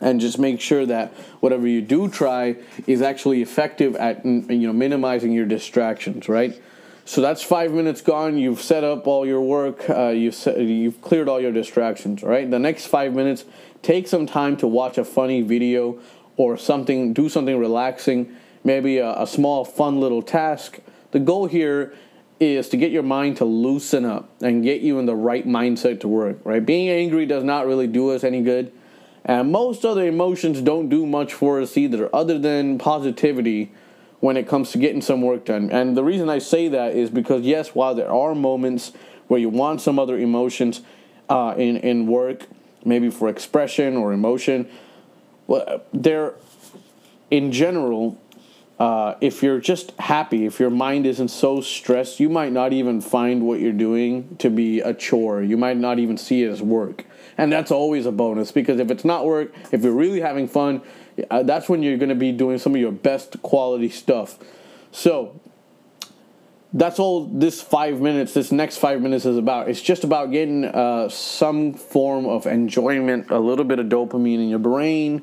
and 0.00 0.20
just 0.20 0.38
make 0.38 0.60
sure 0.60 0.86
that 0.86 1.12
whatever 1.40 1.66
you 1.66 1.82
do 1.82 2.08
try 2.08 2.56
is 2.86 3.02
actually 3.02 3.42
effective 3.42 3.96
at 3.96 4.24
you 4.24 4.66
know 4.66 4.72
minimizing 4.72 5.32
your 5.32 5.46
distractions. 5.46 6.28
Right. 6.28 6.60
So 7.06 7.20
that's 7.20 7.42
five 7.42 7.72
minutes 7.72 8.00
gone. 8.00 8.38
You've 8.38 8.62
set 8.62 8.82
up 8.82 9.06
all 9.06 9.26
your 9.26 9.42
work. 9.42 9.88
Uh, 9.90 10.08
you've 10.08 10.34
set, 10.34 10.58
you've 10.58 11.02
cleared 11.02 11.28
all 11.28 11.40
your 11.40 11.52
distractions. 11.52 12.22
Right. 12.22 12.50
The 12.50 12.58
next 12.58 12.86
five 12.86 13.14
minutes, 13.14 13.44
take 13.82 14.08
some 14.08 14.26
time 14.26 14.56
to 14.58 14.66
watch 14.66 14.96
a 14.96 15.04
funny 15.04 15.42
video 15.42 16.00
or 16.36 16.56
something. 16.56 17.12
Do 17.12 17.28
something 17.28 17.58
relaxing. 17.58 18.34
Maybe 18.64 18.98
a, 18.98 19.22
a 19.22 19.26
small, 19.26 19.64
fun 19.64 20.00
little 20.00 20.22
task. 20.22 20.78
The 21.10 21.20
goal 21.20 21.46
here 21.46 21.94
is 22.40 22.70
to 22.70 22.76
get 22.78 22.90
your 22.90 23.02
mind 23.02 23.36
to 23.36 23.44
loosen 23.44 24.04
up 24.04 24.30
and 24.40 24.64
get 24.64 24.80
you 24.80 24.98
in 24.98 25.06
the 25.06 25.14
right 25.14 25.46
mindset 25.46 26.00
to 26.00 26.08
work. 26.08 26.38
Right. 26.42 26.64
Being 26.64 26.88
angry 26.88 27.26
does 27.26 27.44
not 27.44 27.66
really 27.66 27.86
do 27.86 28.10
us 28.12 28.24
any 28.24 28.40
good. 28.40 28.72
And 29.26 29.52
most 29.52 29.84
other 29.84 30.06
emotions 30.06 30.60
don't 30.62 30.88
do 30.88 31.06
much 31.06 31.32
for 31.32 31.60
us 31.60 31.76
either, 31.76 32.14
other 32.14 32.38
than 32.38 32.78
positivity 32.78 33.72
when 34.24 34.38
it 34.38 34.48
comes 34.48 34.70
to 34.70 34.78
getting 34.78 35.02
some 35.02 35.20
work 35.20 35.44
done. 35.44 35.70
And 35.70 35.94
the 35.94 36.02
reason 36.02 36.30
I 36.30 36.38
say 36.38 36.68
that 36.68 36.96
is 36.96 37.10
because, 37.10 37.42
yes, 37.42 37.74
while 37.74 37.94
there 37.94 38.10
are 38.10 38.34
moments 38.34 38.92
where 39.28 39.38
you 39.38 39.50
want 39.50 39.82
some 39.82 39.98
other 39.98 40.18
emotions, 40.18 40.80
uh, 41.28 41.54
in 41.58 41.76
in 41.76 42.06
work, 42.06 42.46
maybe 42.86 43.10
for 43.10 43.28
expression 43.28 43.98
or 43.98 44.14
emotion. 44.14 44.66
Well, 45.46 45.82
they're 45.92 46.32
in 47.30 47.52
general. 47.52 48.18
Uh, 48.78 49.14
if 49.20 49.42
you're 49.42 49.60
just 49.60 49.90
happy, 50.00 50.46
if 50.46 50.58
your 50.58 50.70
mind 50.70 51.04
isn't 51.06 51.28
so 51.28 51.60
stressed, 51.60 52.18
you 52.18 52.30
might 52.30 52.50
not 52.50 52.72
even 52.72 53.02
find 53.02 53.46
what 53.46 53.60
you're 53.60 53.72
doing 53.72 54.36
to 54.38 54.48
be 54.48 54.80
a 54.80 54.94
chore. 54.94 55.42
You 55.42 55.58
might 55.58 55.76
not 55.76 55.98
even 55.98 56.16
see 56.16 56.42
it 56.42 56.50
as 56.50 56.62
work. 56.62 57.04
And 57.36 57.52
that's 57.52 57.70
always 57.70 58.06
a 58.06 58.12
bonus 58.12 58.52
because 58.52 58.80
if 58.80 58.90
it's 58.90 59.04
not 59.04 59.26
work, 59.26 59.52
if 59.70 59.82
you're 59.82 59.92
really 59.92 60.20
having 60.20 60.48
fun, 60.48 60.82
that's 61.16 61.68
when 61.68 61.82
you're 61.82 61.96
going 61.96 62.08
to 62.08 62.14
be 62.14 62.32
doing 62.32 62.58
some 62.58 62.74
of 62.74 62.80
your 62.80 62.92
best 62.92 63.40
quality 63.42 63.88
stuff. 63.88 64.38
So, 64.92 65.40
that's 66.72 66.98
all 66.98 67.26
this 67.26 67.62
five 67.62 68.00
minutes, 68.00 68.34
this 68.34 68.50
next 68.50 68.78
five 68.78 69.00
minutes 69.00 69.24
is 69.24 69.38
about. 69.38 69.68
It's 69.68 69.80
just 69.80 70.02
about 70.02 70.32
getting 70.32 70.64
uh, 70.64 71.08
some 71.08 71.72
form 71.72 72.26
of 72.26 72.46
enjoyment, 72.46 73.30
a 73.30 73.38
little 73.38 73.64
bit 73.64 73.78
of 73.78 73.86
dopamine 73.86 74.40
in 74.40 74.48
your 74.48 74.58
brain, 74.58 75.22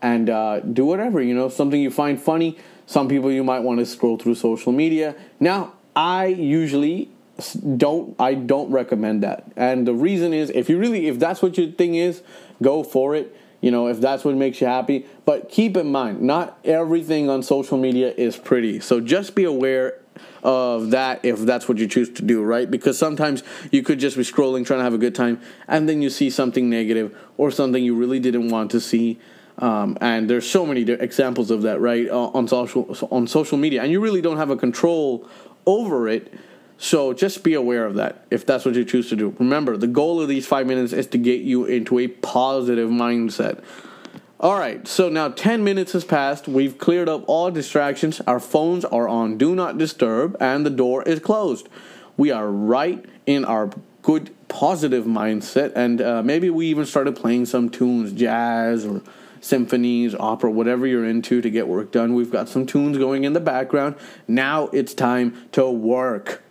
and 0.00 0.30
uh, 0.30 0.60
do 0.60 0.86
whatever, 0.86 1.20
you 1.20 1.34
know, 1.34 1.50
something 1.50 1.80
you 1.80 1.90
find 1.90 2.20
funny. 2.20 2.56
Some 2.86 3.08
people 3.08 3.30
you 3.30 3.44
might 3.44 3.60
want 3.60 3.78
to 3.80 3.86
scroll 3.86 4.16
through 4.16 4.36
social 4.36 4.72
media. 4.72 5.14
Now, 5.38 5.74
I 5.94 6.26
usually 6.26 7.10
don't 7.76 8.16
I 8.18 8.34
don't 8.34 8.70
recommend 8.70 9.22
that. 9.22 9.50
And 9.56 9.86
the 9.86 9.94
reason 9.94 10.32
is 10.32 10.50
if 10.50 10.68
you 10.68 10.78
really 10.78 11.08
if 11.08 11.18
that's 11.18 11.42
what 11.42 11.58
your 11.58 11.70
thing 11.70 11.94
is, 11.94 12.22
go 12.62 12.82
for 12.82 13.14
it. 13.14 13.36
You 13.60 13.70
know, 13.70 13.88
if 13.88 14.00
that's 14.00 14.24
what 14.24 14.34
makes 14.36 14.60
you 14.60 14.66
happy. 14.66 15.06
But 15.24 15.48
keep 15.48 15.76
in 15.76 15.92
mind, 15.92 16.22
not 16.22 16.58
everything 16.64 17.28
on 17.28 17.42
social 17.42 17.76
media 17.76 18.12
is 18.16 18.36
pretty. 18.36 18.80
So 18.80 19.00
just 19.00 19.34
be 19.34 19.44
aware 19.44 20.00
of 20.42 20.90
that 20.90 21.24
if 21.24 21.40
that's 21.40 21.68
what 21.68 21.78
you 21.78 21.86
choose 21.86 22.10
to 22.10 22.22
do, 22.22 22.42
right? 22.42 22.70
Because 22.70 22.98
sometimes 22.98 23.42
you 23.70 23.82
could 23.82 23.98
just 23.98 24.16
be 24.16 24.22
scrolling, 24.22 24.64
trying 24.64 24.80
to 24.80 24.84
have 24.84 24.94
a 24.94 24.98
good 24.98 25.14
time, 25.14 25.40
and 25.68 25.88
then 25.88 26.02
you 26.02 26.10
see 26.10 26.30
something 26.30 26.68
negative 26.70 27.16
or 27.36 27.50
something 27.50 27.82
you 27.84 27.94
really 27.94 28.20
didn't 28.20 28.48
want 28.48 28.70
to 28.70 28.80
see. 28.80 29.18
Um, 29.58 29.98
and 30.00 30.28
there's 30.28 30.48
so 30.48 30.64
many 30.64 30.82
examples 30.82 31.50
of 31.50 31.62
that, 31.62 31.80
right, 31.80 32.08
uh, 32.08 32.28
on 32.28 32.48
social 32.48 32.96
on 33.10 33.26
social 33.26 33.58
media, 33.58 33.82
and 33.82 33.92
you 33.92 34.00
really 34.00 34.22
don't 34.22 34.38
have 34.38 34.50
a 34.50 34.56
control 34.56 35.28
over 35.66 36.08
it. 36.08 36.32
So 36.82 37.12
just 37.12 37.44
be 37.44 37.52
aware 37.52 37.84
of 37.84 37.96
that 37.96 38.24
if 38.30 38.46
that's 38.46 38.64
what 38.64 38.74
you 38.74 38.86
choose 38.86 39.10
to 39.10 39.16
do. 39.16 39.36
Remember, 39.38 39.76
the 39.76 39.86
goal 39.86 40.18
of 40.18 40.28
these 40.28 40.46
five 40.46 40.66
minutes 40.66 40.94
is 40.94 41.06
to 41.08 41.18
get 41.18 41.42
you 41.42 41.66
into 41.66 41.98
a 41.98 42.08
positive 42.08 42.88
mindset. 42.88 43.62
All 44.40 44.58
right, 44.58 44.88
so 44.88 45.10
now 45.10 45.28
10 45.28 45.62
minutes 45.62 45.92
has 45.92 46.06
passed. 46.06 46.48
We've 46.48 46.78
cleared 46.78 47.06
up 47.06 47.22
all 47.26 47.50
distractions. 47.50 48.22
Our 48.26 48.40
phones 48.40 48.86
are 48.86 49.06
on 49.06 49.36
do 49.36 49.54
not 49.54 49.76
disturb, 49.76 50.38
and 50.40 50.64
the 50.64 50.70
door 50.70 51.02
is 51.02 51.20
closed. 51.20 51.68
We 52.16 52.30
are 52.30 52.48
right 52.48 53.04
in 53.26 53.44
our 53.44 53.70
good, 54.00 54.30
positive 54.48 55.04
mindset, 55.04 55.72
and 55.76 56.00
uh, 56.00 56.22
maybe 56.22 56.48
we 56.48 56.68
even 56.68 56.86
started 56.86 57.14
playing 57.14 57.44
some 57.44 57.68
tunes, 57.68 58.10
jazz 58.12 58.86
or 58.86 59.02
symphonies, 59.42 60.14
opera, 60.14 60.50
whatever 60.50 60.86
you're 60.86 61.04
into 61.04 61.42
to 61.42 61.50
get 61.50 61.68
work 61.68 61.92
done. 61.92 62.14
We've 62.14 62.32
got 62.32 62.48
some 62.48 62.64
tunes 62.64 62.96
going 62.96 63.24
in 63.24 63.34
the 63.34 63.40
background. 63.40 63.96
Now 64.26 64.68
it's 64.68 64.94
time 64.94 65.46
to 65.52 65.70
work. 65.70 66.42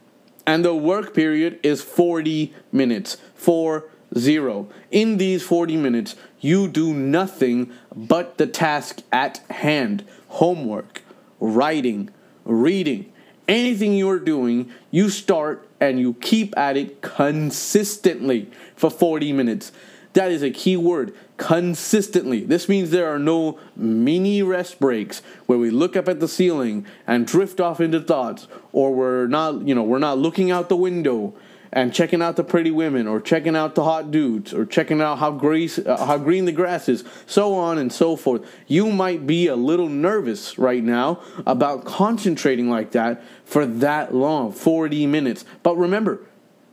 And 0.46 0.66
the 0.66 0.74
work 0.74 1.14
period 1.14 1.60
is 1.64 1.82
40 1.82 2.54
minutes. 2.72 3.18
4 3.36 3.86
0. 4.18 4.70
In 4.92 5.18
these 5.18 5.44
40 5.44 5.78
minutes, 5.78 6.16
you 6.40 6.68
do 6.68 6.94
nothing 6.94 7.72
but 7.96 8.38
the 8.38 8.48
task 8.48 9.02
at 9.12 9.38
hand 9.50 10.06
homework, 10.30 11.04
writing, 11.40 12.10
reading. 12.46 13.12
Anything 13.48 13.94
you're 13.94 14.20
doing, 14.20 14.72
you 14.92 15.10
start 15.10 15.68
and 15.80 16.00
you 16.00 16.14
keep 16.16 16.56
at 16.58 16.78
it 16.78 17.02
consistently 17.02 18.50
for 18.76 18.92
40 18.92 19.34
minutes. 19.34 19.72
That 20.14 20.32
is 20.32 20.44
a 20.44 20.52
key 20.52 20.78
word 20.78 21.16
consistently. 21.40 22.42
This 22.42 22.70
means 22.70 22.92
there 22.92 23.12
are 23.12 23.18
no 23.18 23.58
mini 23.76 24.44
rest 24.44 24.80
breaks 24.80 25.24
where 25.48 25.58
we 25.58 25.72
look 25.72 25.96
up 25.96 26.08
at 26.08 26.20
the 26.20 26.28
ceiling 26.28 26.86
and 27.08 27.26
drift 27.26 27.60
off 27.60 27.80
into 27.80 28.02
thoughts 28.02 28.48
or 28.74 28.94
we're 28.94 29.26
not, 29.26 29.66
you 29.66 29.74
know, 29.74 29.82
we're 29.82 30.00
not 30.00 30.20
looking 30.20 30.52
out 30.52 30.70
the 30.70 30.76
window 30.76 31.34
and 31.72 31.94
checking 31.94 32.22
out 32.22 32.36
the 32.36 32.44
pretty 32.44 32.72
women 32.72 33.08
or 33.08 33.22
checking 33.22 33.56
out 33.56 33.76
the 33.76 33.84
hot 33.84 34.12
dudes 34.12 34.54
or 34.54 34.66
checking 34.66 35.02
out 35.02 35.20
how, 35.20 35.32
grace, 35.32 35.80
uh, 35.80 36.06
how 36.06 36.18
green 36.18 36.44
the 36.44 36.52
grass 36.52 36.90
is, 36.90 37.06
so 37.26 37.56
on 37.56 37.78
and 37.78 37.94
so 37.94 38.18
forth. 38.18 38.46
You 38.68 38.92
might 38.92 39.26
be 39.26 39.48
a 39.48 39.56
little 39.56 39.88
nervous 39.88 40.60
right 40.60 40.84
now 40.84 41.22
about 41.46 41.86
concentrating 41.86 42.70
like 42.70 42.92
that 42.92 43.24
for 43.46 43.66
that 43.66 44.14
long 44.14 44.52
40 44.52 45.08
minutes. 45.08 45.46
But 45.64 45.78
remember, 45.78 46.22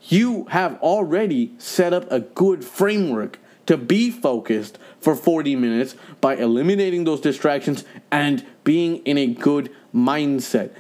you 0.03 0.47
have 0.47 0.77
already 0.81 1.53
set 1.59 1.93
up 1.93 2.11
a 2.11 2.21
good 2.21 2.65
framework 2.65 3.39
to 3.67 3.77
be 3.77 4.11
focused 4.11 4.79
for 5.01 5.15
40 5.15 5.57
minutes 5.57 5.97
by 6.21 6.37
eliminating 6.37 7.05
those 7.05 7.21
distractions 7.21 7.85
and 8.11 8.45
being 8.65 8.99
in 8.99 9.19
a 9.19 9.27
good 9.27 9.71
mindset. 9.95 10.71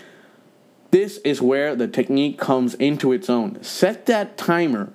This 0.90 1.18
is 1.18 1.42
where 1.42 1.74
the 1.74 1.88
technique 1.88 2.38
comes 2.38 2.74
into 2.74 3.12
its 3.12 3.28
own. 3.28 3.62
Set 3.62 4.06
that 4.06 4.38
timer, 4.38 4.92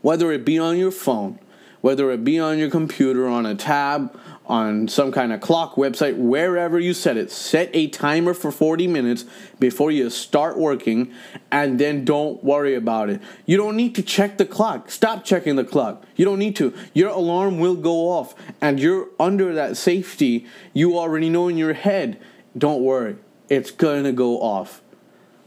whether 0.00 0.32
it 0.32 0.44
be 0.44 0.58
on 0.58 0.78
your 0.78 0.90
phone, 0.90 1.38
whether 1.80 2.10
it 2.10 2.24
be 2.24 2.38
on 2.38 2.58
your 2.58 2.70
computer, 2.70 3.26
on 3.28 3.44
a 3.44 3.54
tab, 3.54 4.18
on 4.46 4.88
some 4.88 5.12
kind 5.12 5.32
of 5.32 5.40
clock 5.40 5.76
website, 5.76 6.16
wherever 6.16 6.78
you 6.78 6.92
set 6.92 7.16
it. 7.16 7.30
Set 7.30 7.70
a 7.72 7.88
timer 7.88 8.34
for 8.34 8.50
40 8.50 8.86
minutes 8.86 9.24
before 9.60 9.90
you 9.90 10.10
start 10.10 10.58
working 10.58 11.12
and 11.50 11.78
then 11.78 12.04
don't 12.04 12.42
worry 12.42 12.74
about 12.74 13.08
it. 13.08 13.20
You 13.46 13.56
don't 13.56 13.76
need 13.76 13.94
to 13.94 14.02
check 14.02 14.38
the 14.38 14.44
clock. 14.44 14.90
Stop 14.90 15.24
checking 15.24 15.56
the 15.56 15.64
clock. 15.64 16.04
You 16.16 16.24
don't 16.24 16.38
need 16.38 16.56
to. 16.56 16.74
Your 16.92 17.10
alarm 17.10 17.60
will 17.60 17.76
go 17.76 18.08
off 18.08 18.34
and 18.60 18.80
you're 18.80 19.08
under 19.20 19.54
that 19.54 19.76
safety. 19.76 20.46
You 20.72 20.98
already 20.98 21.30
know 21.30 21.48
in 21.48 21.56
your 21.56 21.74
head. 21.74 22.20
Don't 22.56 22.82
worry. 22.82 23.16
It's 23.48 23.70
to 23.70 24.12
go 24.12 24.40
off. 24.40 24.82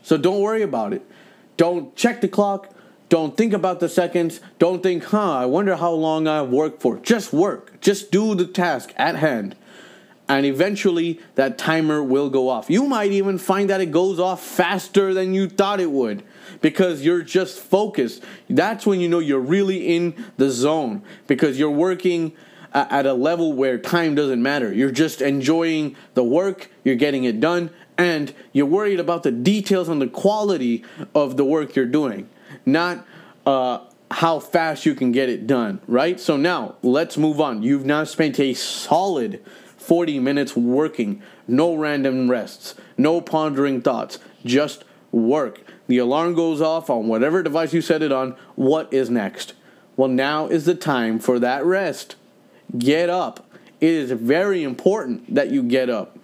So 0.04 0.18
don't 0.18 0.42
worry 0.42 0.62
about 0.62 0.94
it. 0.94 1.06
Don't 1.58 1.96
check 1.96 2.22
the 2.22 2.28
clock. 2.28 2.75
Don't 3.10 3.38
think 3.38 3.54
about 3.54 3.80
the 3.80 3.90
seconds. 3.90 4.42
Don't 4.58 4.82
think, 4.82 5.06
huh, 5.06 5.38
I 5.38 5.46
wonder 5.46 5.76
how 5.76 5.92
long 5.92 6.28
I've 6.28 6.50
worked 6.50 6.82
for. 6.82 6.98
Just 6.98 7.32
work. 7.32 7.80
Just 7.80 8.12
do 8.12 8.34
the 8.34 8.48
task 8.48 8.94
at 8.98 9.16
hand. 9.16 9.56
And 10.28 10.44
eventually 10.44 11.20
that 11.36 11.60
timer 11.60 12.02
will 12.02 12.32
go 12.32 12.50
off. 12.50 12.68
You 12.68 12.86
might 12.88 13.12
even 13.12 13.38
find 13.38 13.70
that 13.70 13.80
it 13.80 13.92
goes 13.92 14.20
off 14.20 14.44
faster 14.44 15.14
than 15.14 15.36
you 15.36 15.48
thought 15.48 15.80
it 15.80 15.92
would 15.92 16.24
because 16.62 17.06
you're 17.06 17.22
just 17.22 17.60
focused. 17.60 18.24
That's 18.50 18.88
when 18.88 19.00
you 19.00 19.08
know 19.08 19.20
you're 19.20 19.40
really 19.40 19.96
in 19.96 20.16
the 20.38 20.50
zone 20.50 21.04
because 21.28 21.60
you're 21.60 21.70
working 21.70 22.34
uh, 22.74 22.88
at 22.90 23.06
a 23.06 23.14
level 23.14 23.54
where 23.54 23.78
time 23.78 24.16
doesn't 24.16 24.42
matter. 24.42 24.74
You're 24.74 24.90
just 24.90 25.22
enjoying 25.22 25.96
the 26.16 26.24
work, 26.24 26.72
you're 26.84 26.96
getting 26.96 27.24
it 27.24 27.40
done, 27.40 27.70
and 27.96 28.34
you're 28.52 28.66
worried 28.66 29.00
about 29.00 29.22
the 29.22 29.32
details 29.32 29.90
and 29.90 30.02
the 30.02 30.08
quality 30.08 30.84
of 31.14 31.38
the 31.38 31.46
work 31.46 31.76
you're 31.76 31.86
doing 31.86 32.28
not 32.66 33.06
uh, 33.46 33.80
how 34.12 34.40
fast 34.40 34.86
you 34.86 34.96
can 34.96 35.12
get 35.12 35.30
it 35.30 35.48
done, 35.48 35.82
right? 35.88 36.20
So 36.20 36.38
now 36.38 36.76
let's 36.82 37.18
move 37.18 37.42
on. 37.42 37.64
You've 37.64 37.86
now 37.86 38.04
spent 38.04 38.40
a 38.40 38.54
solid 38.54 39.44
40 39.78 40.20
minutes 40.20 40.56
working, 40.56 41.22
no 41.48 41.76
random 41.76 42.30
rests, 42.30 42.76
no 42.98 43.22
pondering 43.22 43.82
thoughts, 43.82 44.20
just 44.44 44.84
work. 45.12 45.62
The 45.88 46.00
alarm 46.00 46.34
goes 46.34 46.62
off 46.62 46.90
on 46.90 47.08
whatever 47.08 47.44
device 47.44 47.74
you 47.74 47.82
set 47.82 48.02
it 48.02 48.12
on. 48.12 48.36
What 48.56 48.92
is 48.92 49.10
next? 49.10 49.54
Well, 49.96 50.10
now 50.10 50.48
is 50.48 50.66
the 50.66 50.76
time 50.76 51.20
for 51.20 51.40
that 51.40 51.64
rest. 51.64 52.16
Get 52.78 53.10
up. 53.10 53.46
It 53.80 53.90
is 53.90 54.12
very 54.12 54.64
important 54.64 55.36
that 55.36 55.52
you 55.52 55.62
get 55.62 55.90
up. 55.90 56.18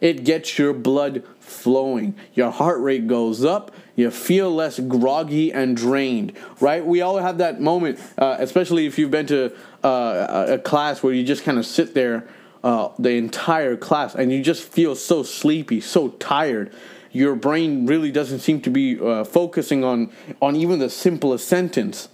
It 0.00 0.24
gets 0.24 0.58
your 0.58 0.72
blood 0.72 1.22
flowing. 1.38 2.16
Your 2.34 2.50
heart 2.50 2.80
rate 2.80 3.06
goes 3.06 3.44
up. 3.44 3.70
You 3.94 4.10
feel 4.10 4.50
less 4.50 4.80
groggy 4.80 5.52
and 5.52 5.76
drained, 5.76 6.32
right? 6.60 6.84
We 6.84 7.02
all 7.02 7.18
have 7.18 7.38
that 7.38 7.60
moment, 7.60 8.00
uh, 8.16 8.36
especially 8.38 8.86
if 8.86 8.98
you've 8.98 9.10
been 9.10 9.26
to 9.26 9.54
uh, 9.84 10.46
a 10.48 10.58
class 10.58 11.02
where 11.02 11.12
you 11.12 11.24
just 11.24 11.44
kind 11.44 11.58
of 11.58 11.66
sit 11.66 11.94
there 11.94 12.26
uh, 12.64 12.88
the 12.98 13.10
entire 13.10 13.76
class 13.76 14.14
and 14.14 14.32
you 14.32 14.42
just 14.42 14.62
feel 14.62 14.94
so 14.94 15.22
sleepy, 15.22 15.80
so 15.80 16.08
tired. 16.08 16.72
Your 17.10 17.34
brain 17.34 17.86
really 17.86 18.10
doesn't 18.10 18.38
seem 18.38 18.62
to 18.62 18.70
be 18.70 18.98
uh, 18.98 19.24
focusing 19.24 19.84
on 19.84 20.10
on 20.40 20.56
even 20.56 20.78
the 20.78 20.88
simplest 20.88 21.46
sentence, 21.46 22.08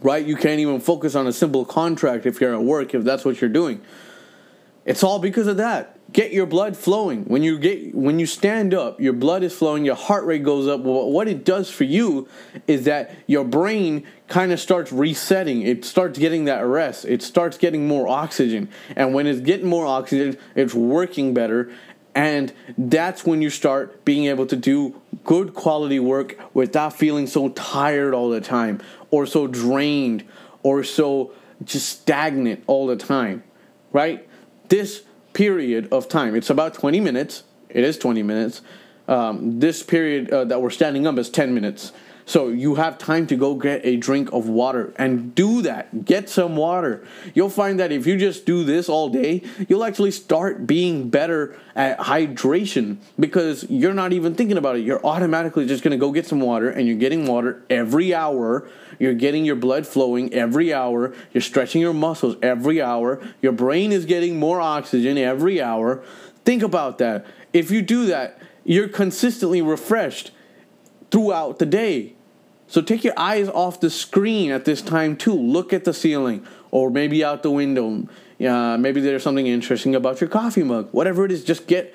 right? 0.00 0.24
You 0.24 0.36
can't 0.36 0.60
even 0.60 0.80
focus 0.80 1.14
on 1.14 1.26
a 1.26 1.32
simple 1.32 1.66
contract 1.66 2.24
if 2.24 2.40
you're 2.40 2.54
at 2.54 2.62
work 2.62 2.94
if 2.94 3.04
that's 3.04 3.26
what 3.26 3.42
you're 3.42 3.50
doing. 3.50 3.82
It's 4.86 5.02
all 5.02 5.18
because 5.18 5.46
of 5.46 5.58
that 5.58 5.97
get 6.12 6.32
your 6.32 6.46
blood 6.46 6.76
flowing. 6.76 7.24
When 7.24 7.42
you 7.42 7.58
get 7.58 7.94
when 7.94 8.18
you 8.18 8.26
stand 8.26 8.74
up 8.74 9.00
your 9.00 9.12
blood 9.12 9.42
is 9.42 9.54
flowing 9.54 9.84
your 9.84 9.94
heart 9.94 10.24
rate 10.24 10.42
goes 10.42 10.66
up. 10.66 10.80
What 10.80 11.28
it 11.28 11.44
does 11.44 11.70
for 11.70 11.84
you 11.84 12.28
is 12.66 12.84
that 12.84 13.14
your 13.26 13.44
brain 13.44 14.06
kind 14.26 14.52
of 14.52 14.60
starts 14.60 14.92
resetting. 14.92 15.62
It 15.62 15.84
starts 15.84 16.18
getting 16.18 16.46
that 16.46 16.64
rest. 16.64 17.04
It 17.04 17.22
starts 17.22 17.58
getting 17.58 17.86
more 17.86 18.08
oxygen. 18.08 18.68
And 18.96 19.14
when 19.14 19.26
it's 19.26 19.40
getting 19.40 19.66
more 19.66 19.86
oxygen 19.86 20.38
it's 20.54 20.74
working 20.74 21.34
better. 21.34 21.70
And 22.14 22.52
that's 22.76 23.24
when 23.24 23.42
you 23.42 23.50
start 23.50 24.04
being 24.04 24.26
able 24.26 24.46
to 24.46 24.56
do 24.56 25.00
good 25.24 25.54
quality 25.54 26.00
work 26.00 26.36
without 26.52 26.94
feeling 26.94 27.26
so 27.26 27.50
tired 27.50 28.12
all 28.12 28.30
the 28.30 28.40
time 28.40 28.80
or 29.10 29.24
so 29.24 29.46
drained 29.46 30.24
or 30.62 30.82
so 30.82 31.32
just 31.62 31.88
stagnant 31.88 32.64
all 32.66 32.86
the 32.86 32.96
time, 32.96 33.44
right? 33.92 34.28
This 34.68 35.02
period 35.38 35.86
of 35.92 36.08
time, 36.08 36.34
it's 36.34 36.50
about 36.50 36.74
20 36.74 36.98
minutes. 36.98 37.44
It 37.68 37.84
is 37.84 37.96
20 37.96 38.24
minutes. 38.24 38.60
Um, 39.06 39.60
this 39.60 39.84
period 39.84 40.32
uh, 40.32 40.44
that 40.46 40.60
we're 40.60 40.70
standing 40.70 41.06
up 41.06 41.16
is 41.16 41.30
10 41.30 41.54
minutes. 41.54 41.92
So 42.28 42.48
you 42.48 42.74
have 42.74 42.98
time 42.98 43.26
to 43.28 43.36
go 43.36 43.54
get 43.54 43.80
a 43.86 43.96
drink 43.96 44.34
of 44.34 44.50
water 44.50 44.92
and 44.96 45.34
do 45.34 45.62
that. 45.62 46.04
Get 46.04 46.28
some 46.28 46.56
water. 46.56 47.02
You'll 47.32 47.48
find 47.48 47.80
that 47.80 47.90
if 47.90 48.06
you 48.06 48.18
just 48.18 48.44
do 48.44 48.64
this 48.64 48.90
all 48.90 49.08
day, 49.08 49.44
you'll 49.66 49.82
actually 49.82 50.10
start 50.10 50.66
being 50.66 51.08
better 51.08 51.56
at 51.74 51.98
hydration 51.98 52.98
because 53.18 53.64
you're 53.70 53.94
not 53.94 54.12
even 54.12 54.34
thinking 54.34 54.58
about 54.58 54.76
it. 54.76 54.80
You're 54.80 55.04
automatically 55.06 55.64
just 55.64 55.82
going 55.82 55.92
to 55.92 55.96
go 55.96 56.12
get 56.12 56.26
some 56.26 56.38
water 56.38 56.68
and 56.68 56.86
you're 56.86 56.98
getting 56.98 57.26
water 57.26 57.64
every 57.70 58.14
hour. 58.14 58.68
You're 58.98 59.14
getting 59.14 59.46
your 59.46 59.56
blood 59.56 59.86
flowing 59.86 60.34
every 60.34 60.70
hour. 60.70 61.14
You're 61.32 61.40
stretching 61.40 61.80
your 61.80 61.94
muscles 61.94 62.36
every 62.42 62.82
hour. 62.82 63.26
Your 63.40 63.52
brain 63.52 63.90
is 63.90 64.04
getting 64.04 64.38
more 64.38 64.60
oxygen 64.60 65.16
every 65.16 65.62
hour. 65.62 66.04
Think 66.44 66.62
about 66.62 66.98
that. 66.98 67.24
If 67.54 67.70
you 67.70 67.80
do 67.80 68.04
that, 68.04 68.38
you're 68.64 68.88
consistently 68.88 69.62
refreshed 69.62 70.32
throughout 71.10 71.58
the 71.58 71.64
day. 71.64 72.16
So 72.68 72.82
take 72.82 73.02
your 73.02 73.14
eyes 73.16 73.48
off 73.48 73.80
the 73.80 73.88
screen 73.88 74.50
at 74.50 74.66
this 74.66 74.82
time 74.82 75.16
too. 75.16 75.32
Look 75.34 75.72
at 75.72 75.84
the 75.84 75.94
ceiling 75.94 76.46
or 76.70 76.90
maybe 76.90 77.24
out 77.24 77.42
the 77.42 77.50
window. 77.50 78.06
Yeah, 78.36 78.76
maybe 78.76 79.00
there's 79.00 79.22
something 79.22 79.46
interesting 79.46 79.94
about 79.94 80.20
your 80.20 80.28
coffee 80.28 80.62
mug. 80.62 80.90
Whatever 80.92 81.24
it 81.24 81.32
is, 81.32 81.42
just 81.44 81.66
get 81.66 81.94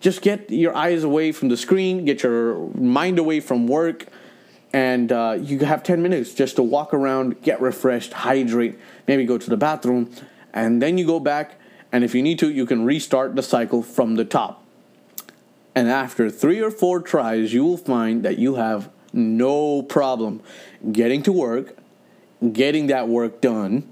just 0.00 0.22
get 0.22 0.50
your 0.50 0.74
eyes 0.74 1.04
away 1.04 1.32
from 1.32 1.48
the 1.48 1.56
screen, 1.56 2.04
get 2.04 2.22
your 2.22 2.68
mind 2.74 3.18
away 3.18 3.40
from 3.40 3.66
work, 3.66 4.06
and 4.72 5.12
uh, 5.12 5.38
you 5.40 5.58
have 5.60 5.82
10 5.82 6.02
minutes 6.02 6.34
just 6.34 6.56
to 6.56 6.62
walk 6.62 6.92
around, 6.92 7.40
get 7.42 7.60
refreshed, 7.60 8.12
hydrate, 8.12 8.78
maybe 9.06 9.24
go 9.24 9.38
to 9.38 9.48
the 9.48 9.56
bathroom, 9.56 10.10
and 10.52 10.82
then 10.82 10.98
you 10.98 11.06
go 11.06 11.20
back. 11.20 11.60
And 11.92 12.02
if 12.02 12.14
you 12.14 12.22
need 12.22 12.38
to, 12.40 12.50
you 12.50 12.66
can 12.66 12.84
restart 12.84 13.36
the 13.36 13.42
cycle 13.42 13.82
from 13.82 14.16
the 14.16 14.24
top. 14.24 14.64
And 15.74 15.88
after 15.88 16.28
three 16.28 16.60
or 16.60 16.70
four 16.70 17.00
tries, 17.00 17.52
you 17.52 17.64
will 17.64 17.76
find 17.76 18.24
that 18.24 18.38
you 18.38 18.56
have 18.56 18.90
no 19.14 19.82
problem 19.82 20.42
getting 20.92 21.22
to 21.22 21.32
work, 21.32 21.76
getting 22.52 22.88
that 22.88 23.08
work 23.08 23.40
done, 23.40 23.88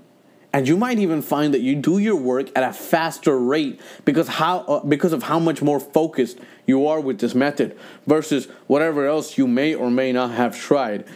and 0.52 0.68
you 0.68 0.76
might 0.76 0.98
even 0.98 1.22
find 1.22 1.54
that 1.54 1.60
you 1.60 1.74
do 1.74 1.98
your 1.98 2.16
work 2.16 2.50
at 2.54 2.62
a 2.62 2.72
faster 2.72 3.38
rate 3.38 3.80
because 4.04 4.28
how 4.28 4.58
uh, 4.60 4.84
because 4.84 5.12
of 5.12 5.22
how 5.22 5.38
much 5.38 5.62
more 5.62 5.80
focused 5.80 6.38
you 6.66 6.86
are 6.86 7.00
with 7.00 7.20
this 7.20 7.34
method 7.34 7.76
versus 8.06 8.48
whatever 8.66 9.06
else 9.06 9.38
you 9.38 9.46
may 9.46 9.74
or 9.74 9.90
may 9.90 10.12
not 10.12 10.32
have 10.32 10.58
tried. 10.58 11.06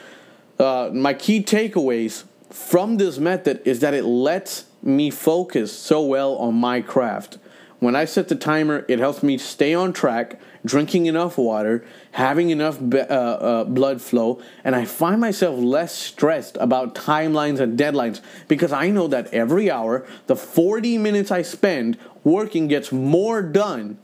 Uh, 0.58 0.90
my 0.92 1.12
key 1.12 1.42
takeaways 1.42 2.24
from 2.48 2.96
this 2.96 3.18
method 3.18 3.60
is 3.66 3.80
that 3.80 3.92
it 3.92 4.04
lets 4.04 4.64
me 4.82 5.10
focus 5.10 5.76
so 5.76 6.00
well 6.00 6.36
on 6.36 6.54
my 6.54 6.80
craft. 6.80 7.36
When 7.78 7.94
I 7.94 8.06
set 8.06 8.28
the 8.28 8.34
timer, 8.34 8.86
it 8.88 8.98
helps 8.98 9.22
me 9.22 9.36
stay 9.36 9.74
on 9.74 9.92
track, 9.92 10.40
drinking 10.64 11.06
enough 11.06 11.36
water, 11.36 11.84
having 12.12 12.48
enough 12.48 12.78
be- 12.80 13.00
uh, 13.00 13.04
uh, 13.04 13.64
blood 13.64 14.00
flow, 14.00 14.40
and 14.64 14.74
I 14.74 14.86
find 14.86 15.20
myself 15.20 15.58
less 15.58 15.94
stressed 15.94 16.56
about 16.58 16.94
timelines 16.94 17.60
and 17.60 17.78
deadlines 17.78 18.20
because 18.48 18.72
I 18.72 18.88
know 18.88 19.06
that 19.08 19.32
every 19.32 19.70
hour, 19.70 20.06
the 20.26 20.36
40 20.36 20.96
minutes 20.96 21.30
I 21.30 21.42
spend 21.42 21.98
working 22.24 22.66
gets 22.66 22.90
more 22.92 23.42
done 23.42 23.98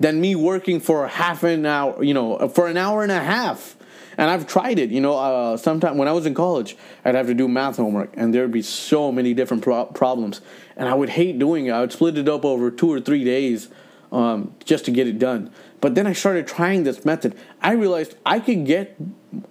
than 0.00 0.20
me 0.20 0.34
working 0.34 0.80
for 0.80 1.06
half 1.06 1.44
an 1.44 1.64
hour, 1.66 2.02
you 2.02 2.14
know, 2.14 2.48
for 2.48 2.66
an 2.66 2.76
hour 2.76 3.04
and 3.04 3.12
a 3.12 3.20
half. 3.20 3.76
And 4.16 4.30
I've 4.30 4.46
tried 4.46 4.78
it, 4.78 4.90
you 4.90 5.00
know. 5.00 5.16
Uh, 5.16 5.56
sometime 5.56 5.96
when 5.96 6.08
I 6.08 6.12
was 6.12 6.26
in 6.26 6.34
college, 6.34 6.76
I'd 7.04 7.14
have 7.14 7.26
to 7.26 7.34
do 7.34 7.48
math 7.48 7.76
homework, 7.76 8.12
and 8.14 8.34
there'd 8.34 8.52
be 8.52 8.62
so 8.62 9.10
many 9.10 9.34
different 9.34 9.62
pro- 9.62 9.86
problems, 9.86 10.40
and 10.76 10.88
I 10.88 10.94
would 10.94 11.10
hate 11.10 11.38
doing 11.38 11.66
it. 11.66 11.70
I 11.70 11.80
would 11.80 11.92
split 11.92 12.18
it 12.18 12.28
up 12.28 12.44
over 12.44 12.70
two 12.70 12.92
or 12.92 13.00
three 13.00 13.24
days 13.24 13.68
um, 14.12 14.54
just 14.64 14.84
to 14.86 14.90
get 14.90 15.06
it 15.08 15.18
done. 15.18 15.50
But 15.80 15.94
then 15.94 16.06
I 16.06 16.12
started 16.12 16.46
trying 16.46 16.84
this 16.84 17.04
method. 17.04 17.36
I 17.60 17.72
realized 17.72 18.14
I 18.24 18.40
could 18.40 18.64
get 18.64 18.96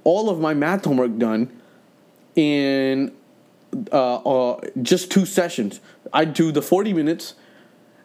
all 0.04 0.30
of 0.30 0.40
my 0.40 0.54
math 0.54 0.86
homework 0.86 1.18
done 1.18 1.52
in 2.36 3.12
uh, 3.92 4.16
uh, 4.16 4.62
just 4.82 5.12
two 5.12 5.26
sessions. 5.26 5.80
I'd 6.12 6.34
do 6.34 6.52
the 6.52 6.62
40 6.62 6.94
minutes, 6.94 7.36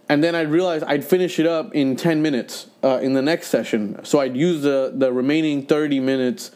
and 0.09 0.25
then 0.25 0.35
I'd 0.35 0.51
realize 0.51 0.83
I'd 0.83 1.05
finish 1.05 1.39
it 1.39 1.47
up 1.47 1.75
in 1.75 1.97
10 1.97 2.23
minutes 2.23 2.69
uh, 2.83 2.99
in 3.03 3.13
the 3.13 3.23
next 3.23 3.49
session. 3.49 4.03
So 4.05 4.21
I'd 4.21 4.37
use 4.37 4.63
the, 4.63 4.93
the 4.95 5.13
remaining 5.13 5.67
30 5.67 6.01
minutes 6.01 6.51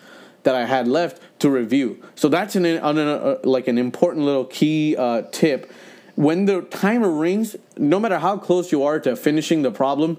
that 0.45 0.55
I 0.55 0.65
had 0.65 0.88
left 0.88 1.21
to 1.41 1.51
review. 1.51 2.03
So 2.15 2.29
that's 2.29 2.57
an, 2.57 2.65
an, 2.65 2.99
uh, 2.99 3.38
like 3.45 3.69
an 3.69 3.79
important 3.79 4.25
little 4.25 4.47
key 4.47 4.97
uh, 4.97 5.23
tip. 5.31 5.71
When 6.15 6.47
the 6.47 6.62
timer 6.62 7.11
rings, 7.11 7.57
no 7.77 8.01
matter 8.01 8.19
how 8.19 8.38
close 8.38 8.73
you 8.73 8.83
are 8.83 8.99
to 9.01 9.17
finishing 9.17 9.62
the 9.62 9.71
problem, 9.71 10.19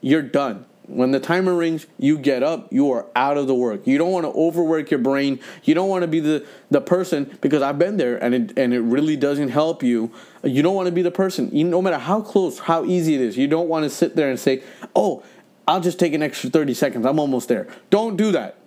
you're 0.00 0.22
done. 0.22 0.66
When 0.86 1.12
the 1.12 1.20
timer 1.20 1.54
rings, 1.54 1.86
you 1.98 2.18
get 2.18 2.42
up, 2.42 2.70
you 2.70 2.90
are 2.92 3.06
out 3.16 3.38
of 3.38 3.46
the 3.46 3.54
work. 3.54 3.86
You 3.86 3.96
don't 3.96 4.12
want 4.12 4.26
to 4.26 4.32
overwork 4.32 4.90
your 4.90 5.00
brain. 5.00 5.40
You 5.62 5.74
don't 5.74 5.88
want 5.88 6.02
to 6.02 6.08
be 6.08 6.20
the, 6.20 6.46
the 6.70 6.82
person 6.82 7.38
because 7.40 7.62
I've 7.62 7.78
been 7.78 7.96
there 7.96 8.22
and 8.22 8.34
it 8.34 8.58
and 8.58 8.74
it 8.74 8.80
really 8.80 9.16
doesn't 9.16 9.48
help 9.48 9.82
you. 9.82 10.12
You 10.42 10.62
don't 10.62 10.74
want 10.74 10.86
to 10.86 10.92
be 10.92 11.00
the 11.00 11.10
person, 11.10 11.48
you, 11.52 11.64
no 11.64 11.80
matter 11.80 11.96
how 11.96 12.20
close, 12.20 12.58
how 12.58 12.84
easy 12.84 13.14
it 13.14 13.22
is. 13.22 13.38
You 13.38 13.48
don't 13.48 13.68
want 13.68 13.84
to 13.84 13.90
sit 13.90 14.14
there 14.14 14.28
and 14.28 14.38
say, 14.38 14.62
"Oh, 14.94 15.22
I'll 15.66 15.80
just 15.80 15.98
take 15.98 16.12
an 16.12 16.22
extra 16.22 16.50
30 16.50 16.74
seconds. 16.74 17.06
I'm 17.06 17.18
almost 17.18 17.48
there." 17.48 17.66
Don't 17.88 18.16
do 18.16 18.30
that. 18.32 18.58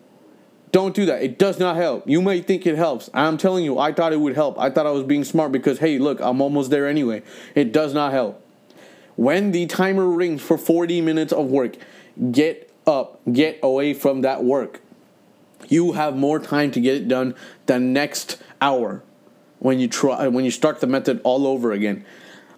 Don't 0.71 0.95
do 0.95 1.05
that. 1.05 1.21
It 1.21 1.37
does 1.37 1.59
not 1.59 1.75
help. 1.75 2.09
You 2.09 2.21
may 2.21 2.41
think 2.41 2.65
it 2.65 2.75
helps. 2.75 3.11
I'm 3.13 3.37
telling 3.37 3.63
you, 3.63 3.77
I 3.77 3.93
thought 3.93 4.11
it 4.11 4.19
would 4.19 4.35
help. 4.35 4.59
I 4.59 4.69
thought 4.69 4.85
I 4.85 4.91
was 4.91 5.03
being 5.03 5.23
smart 5.23 5.51
because 5.51 5.77
hey, 5.79 5.99
look, 5.99 6.19
I'm 6.19 6.41
almost 6.41 6.71
there 6.71 6.87
anyway. 6.87 7.21
It 7.53 7.71
does 7.71 7.93
not 7.93 8.11
help. 8.11 8.43
When 9.15 9.51
the 9.51 9.65
timer 9.65 10.07
rings 10.07 10.41
for 10.41 10.57
40 10.57 11.01
minutes 11.01 11.33
of 11.33 11.47
work, 11.47 11.75
get 12.31 12.71
up, 12.85 13.19
get 13.31 13.59
away 13.61 13.93
from 13.93 14.21
that 14.21 14.43
work. 14.43 14.81
You 15.67 15.93
have 15.93 16.15
more 16.15 16.39
time 16.39 16.71
to 16.71 16.79
get 16.79 16.95
it 16.95 17.07
done 17.07 17.35
the 17.65 17.79
next 17.79 18.37
hour 18.61 19.03
when 19.59 19.79
you 19.79 19.87
try 19.87 20.27
when 20.27 20.45
you 20.45 20.51
start 20.51 20.79
the 20.79 20.87
method 20.87 21.19
all 21.23 21.47
over 21.47 21.71
again. 21.71 22.05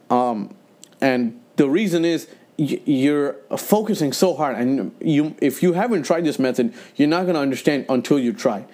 Um, 0.10 0.54
and 1.02 1.40
the 1.56 1.70
reason 1.70 2.06
is 2.06 2.28
you're 2.58 3.34
focusing 3.58 4.12
so 4.12 4.36
hard 4.36 4.58
and 4.58 4.92
you 5.00 5.34
if 5.42 5.64
you 5.64 5.74
haven't 5.74 6.04
tried 6.04 6.26
this 6.26 6.38
method 6.38 6.74
you're 6.98 7.08
not 7.08 7.22
going 7.22 7.36
to 7.36 7.40
understand 7.40 7.86
until 7.88 8.20
you 8.20 8.34
try 8.34 8.66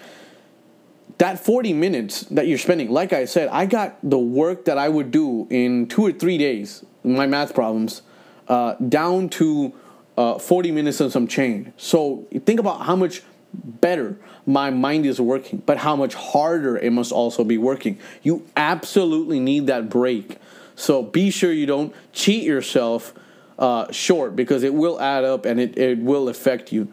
that 1.19 1.39
40 1.39 1.73
minutes 1.73 2.21
that 2.21 2.47
you're 2.47 2.57
spending 2.57 2.89
like 2.89 3.13
i 3.13 3.25
said 3.25 3.47
i 3.49 3.67
got 3.67 3.97
the 4.01 4.17
work 4.17 4.65
that 4.65 4.79
i 4.79 4.89
would 4.89 5.11
do 5.11 5.45
in 5.51 5.85
two 5.85 6.03
or 6.03 6.11
three 6.11 6.39
days 6.39 6.83
my 7.03 7.27
math 7.27 7.53
problems 7.53 8.01
uh, 8.47 8.73
down 8.89 9.29
to 9.29 9.71
uh, 10.17 10.39
40 10.39 10.71
minutes 10.71 11.01
and 11.01 11.11
some 11.11 11.27
change. 11.27 11.71
So 11.77 12.27
think 12.45 12.59
about 12.59 12.81
how 12.81 12.95
much 12.95 13.21
better 13.53 14.17
my 14.45 14.69
mind 14.69 15.05
is 15.05 15.19
working, 15.19 15.61
but 15.65 15.77
how 15.77 15.95
much 15.95 16.13
harder 16.13 16.77
it 16.77 16.91
must 16.91 17.11
also 17.11 17.43
be 17.43 17.57
working. 17.57 17.99
You 18.21 18.45
absolutely 18.55 19.39
need 19.39 19.67
that 19.67 19.89
break. 19.89 20.37
So 20.75 21.03
be 21.03 21.31
sure 21.31 21.51
you 21.51 21.65
don't 21.65 21.93
cheat 22.13 22.43
yourself 22.43 23.13
uh, 23.57 23.91
short 23.91 24.35
because 24.35 24.63
it 24.63 24.73
will 24.73 24.99
add 24.99 25.23
up 25.23 25.45
and 25.45 25.59
it, 25.59 25.77
it 25.77 25.99
will 25.99 26.27
affect 26.29 26.71
you. 26.71 26.91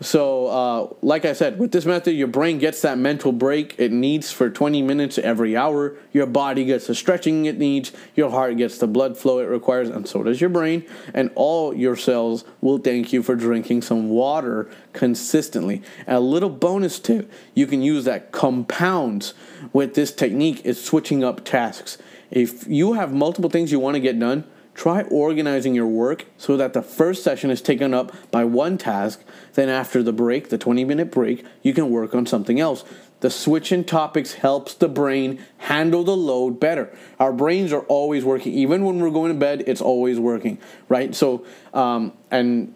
So, 0.00 0.46
uh, 0.46 0.94
like 1.02 1.24
I 1.24 1.32
said, 1.32 1.58
with 1.58 1.72
this 1.72 1.84
method, 1.84 2.12
your 2.12 2.28
brain 2.28 2.58
gets 2.58 2.82
that 2.82 2.98
mental 2.98 3.32
break 3.32 3.74
it 3.78 3.90
needs 3.90 4.30
for 4.30 4.48
20 4.48 4.80
minutes 4.80 5.18
every 5.18 5.56
hour. 5.56 5.96
Your 6.12 6.26
body 6.26 6.64
gets 6.64 6.86
the 6.86 6.94
stretching 6.94 7.46
it 7.46 7.58
needs. 7.58 7.90
Your 8.14 8.30
heart 8.30 8.56
gets 8.56 8.78
the 8.78 8.86
blood 8.86 9.18
flow 9.18 9.40
it 9.40 9.46
requires, 9.46 9.88
and 9.88 10.06
so 10.06 10.22
does 10.22 10.40
your 10.40 10.50
brain. 10.50 10.86
And 11.14 11.32
all 11.34 11.74
your 11.74 11.96
cells 11.96 12.44
will 12.60 12.78
thank 12.78 13.12
you 13.12 13.24
for 13.24 13.34
drinking 13.34 13.82
some 13.82 14.08
water 14.08 14.70
consistently. 14.92 15.82
And 16.06 16.16
a 16.16 16.20
little 16.20 16.50
bonus 16.50 17.00
tip 17.00 17.30
you 17.54 17.66
can 17.66 17.82
use 17.82 18.04
that 18.04 18.30
compounds 18.30 19.34
with 19.72 19.94
this 19.94 20.12
technique 20.12 20.64
is 20.64 20.82
switching 20.82 21.24
up 21.24 21.44
tasks. 21.44 21.98
If 22.30 22.68
you 22.68 22.92
have 22.92 23.12
multiple 23.12 23.50
things 23.50 23.72
you 23.72 23.80
want 23.80 23.96
to 23.96 24.00
get 24.00 24.16
done, 24.18 24.44
Try 24.78 25.02
organizing 25.10 25.74
your 25.74 25.88
work 25.88 26.26
so 26.36 26.56
that 26.56 26.72
the 26.72 26.82
first 26.82 27.24
session 27.24 27.50
is 27.50 27.60
taken 27.60 27.92
up 27.92 28.14
by 28.30 28.44
one 28.44 28.78
task. 28.78 29.24
Then, 29.54 29.68
after 29.68 30.04
the 30.04 30.12
break, 30.12 30.50
the 30.50 30.56
20 30.56 30.84
minute 30.84 31.10
break, 31.10 31.44
you 31.62 31.74
can 31.74 31.90
work 31.90 32.14
on 32.14 32.26
something 32.26 32.60
else. 32.60 32.84
The 33.18 33.28
switch 33.28 33.72
in 33.72 33.82
topics 33.82 34.34
helps 34.34 34.74
the 34.74 34.88
brain 34.88 35.44
handle 35.56 36.04
the 36.04 36.16
load 36.16 36.60
better. 36.60 36.96
Our 37.18 37.32
brains 37.32 37.72
are 37.72 37.80
always 37.88 38.24
working. 38.24 38.52
Even 38.52 38.84
when 38.84 39.00
we're 39.00 39.10
going 39.10 39.32
to 39.32 39.38
bed, 39.38 39.64
it's 39.66 39.80
always 39.80 40.20
working, 40.20 40.58
right? 40.88 41.12
So, 41.12 41.44
um, 41.74 42.12
and 42.30 42.72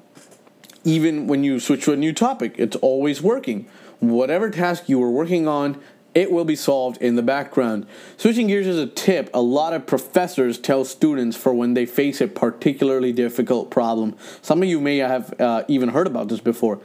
even 0.83 1.29
when 1.29 1.45
you 1.45 1.61
switch 1.61 1.85
to 1.85 1.93
a 1.93 1.97
new 1.97 2.13
topic, 2.13 2.57
it's 2.59 2.75
always 2.75 3.23
working. 3.23 3.69
Whatever 4.01 4.51
task 4.51 4.89
you 4.89 4.99
were 4.99 5.13
working 5.13 5.47
on 5.47 5.81
it 6.15 6.31
will 6.31 6.45
be 6.45 6.57
solved 6.57 7.01
in 7.01 7.17
the 7.17 7.23
background. 7.23 7.87
Switching 8.17 8.47
gears 8.47 8.67
is 8.67 8.79
a 8.79 8.87
tip 8.87 9.31
a 9.33 9.41
lot 9.41 9.73
of 9.73 9.87
professors 9.87 10.59
tell 10.59 10.85
students 10.85 11.37
for 11.37 11.55
when 11.55 11.75
they 11.75 11.87
face 11.87 12.21
a 12.21 12.29
particularly 12.29 13.13
difficult 13.13 13.71
problem. 13.71 14.17
Some 14.43 14.63
of 14.63 14.69
you 14.69 14.81
may 14.81 14.99
have 14.99 15.41
uh, 15.41 15.65
even 15.69 15.91
heard 15.91 16.07
about 16.07 16.29
this 16.29 16.41
before. 16.41 16.81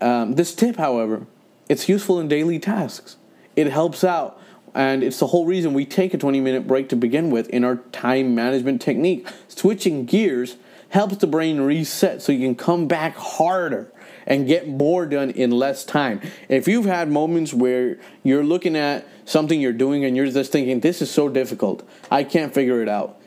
Um, 0.00 0.34
this 0.34 0.54
tip, 0.54 0.76
however, 0.76 1.26
it's 1.68 1.88
useful 1.88 2.20
in 2.20 2.28
daily 2.28 2.58
tasks. 2.58 3.16
It 3.56 3.68
helps 3.68 4.04
out, 4.04 4.40
and 4.74 5.02
it's 5.02 5.18
the 5.18 5.28
whole 5.28 5.46
reason 5.46 5.74
we 5.74 5.84
take 5.84 6.14
a 6.14 6.18
20 6.18 6.40
minute 6.40 6.66
break 6.66 6.88
to 6.90 6.96
begin 6.96 7.30
with 7.30 7.48
in 7.50 7.64
our 7.64 7.76
time 7.92 8.34
management 8.34 8.80
technique. 8.80 9.26
Switching 9.48 10.04
gears 10.04 10.56
helps 10.90 11.16
the 11.16 11.26
brain 11.26 11.60
reset 11.60 12.20
so 12.20 12.32
you 12.32 12.40
can 12.40 12.54
come 12.54 12.86
back 12.86 13.16
harder 13.16 13.90
and 14.26 14.46
get 14.46 14.68
more 14.68 15.06
done 15.06 15.30
in 15.30 15.50
less 15.50 15.84
time. 15.84 16.20
If 16.48 16.68
you've 16.68 16.84
had 16.84 17.10
moments 17.10 17.52
where 17.52 17.98
you're 18.22 18.44
looking 18.44 18.76
at 18.76 19.06
something 19.24 19.60
you're 19.60 19.72
doing 19.72 20.04
and 20.04 20.16
you're 20.16 20.30
just 20.30 20.52
thinking, 20.52 20.80
this 20.80 21.02
is 21.02 21.10
so 21.10 21.28
difficult, 21.28 21.88
I 22.10 22.24
can't 22.24 22.52
figure 22.52 22.82
it 22.82 22.88
out. 22.88 23.18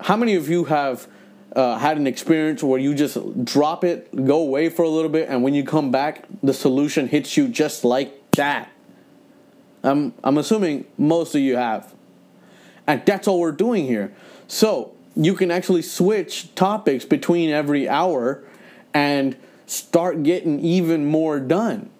How 0.00 0.16
many 0.16 0.34
of 0.34 0.48
you 0.48 0.64
have 0.64 1.06
uh, 1.54 1.78
had 1.78 1.96
an 1.96 2.06
experience 2.06 2.62
where 2.62 2.78
you 2.78 2.94
just 2.94 3.44
drop 3.44 3.84
it, 3.84 4.26
go 4.26 4.40
away 4.40 4.68
for 4.68 4.82
a 4.82 4.88
little 4.88 5.10
bit, 5.10 5.28
and 5.28 5.42
when 5.42 5.54
you 5.54 5.64
come 5.64 5.90
back, 5.90 6.24
the 6.42 6.54
solution 6.54 7.08
hits 7.08 7.36
you 7.36 7.48
just 7.48 7.84
like 7.84 8.30
that? 8.32 8.70
I'm, 9.82 10.14
I'm 10.22 10.38
assuming 10.38 10.86
most 10.96 11.34
of 11.34 11.40
you 11.40 11.56
have. 11.56 11.92
And 12.86 13.04
that's 13.04 13.28
all 13.28 13.40
we're 13.40 13.52
doing 13.52 13.86
here. 13.86 14.12
So 14.48 14.94
you 15.14 15.34
can 15.34 15.50
actually 15.50 15.82
switch 15.82 16.54
topics 16.54 17.04
between 17.04 17.50
every 17.50 17.88
hour 17.88 18.42
and 18.94 19.36
start 19.66 20.22
getting 20.22 20.60
even 20.60 21.04
more 21.04 21.40
done. 21.40 21.90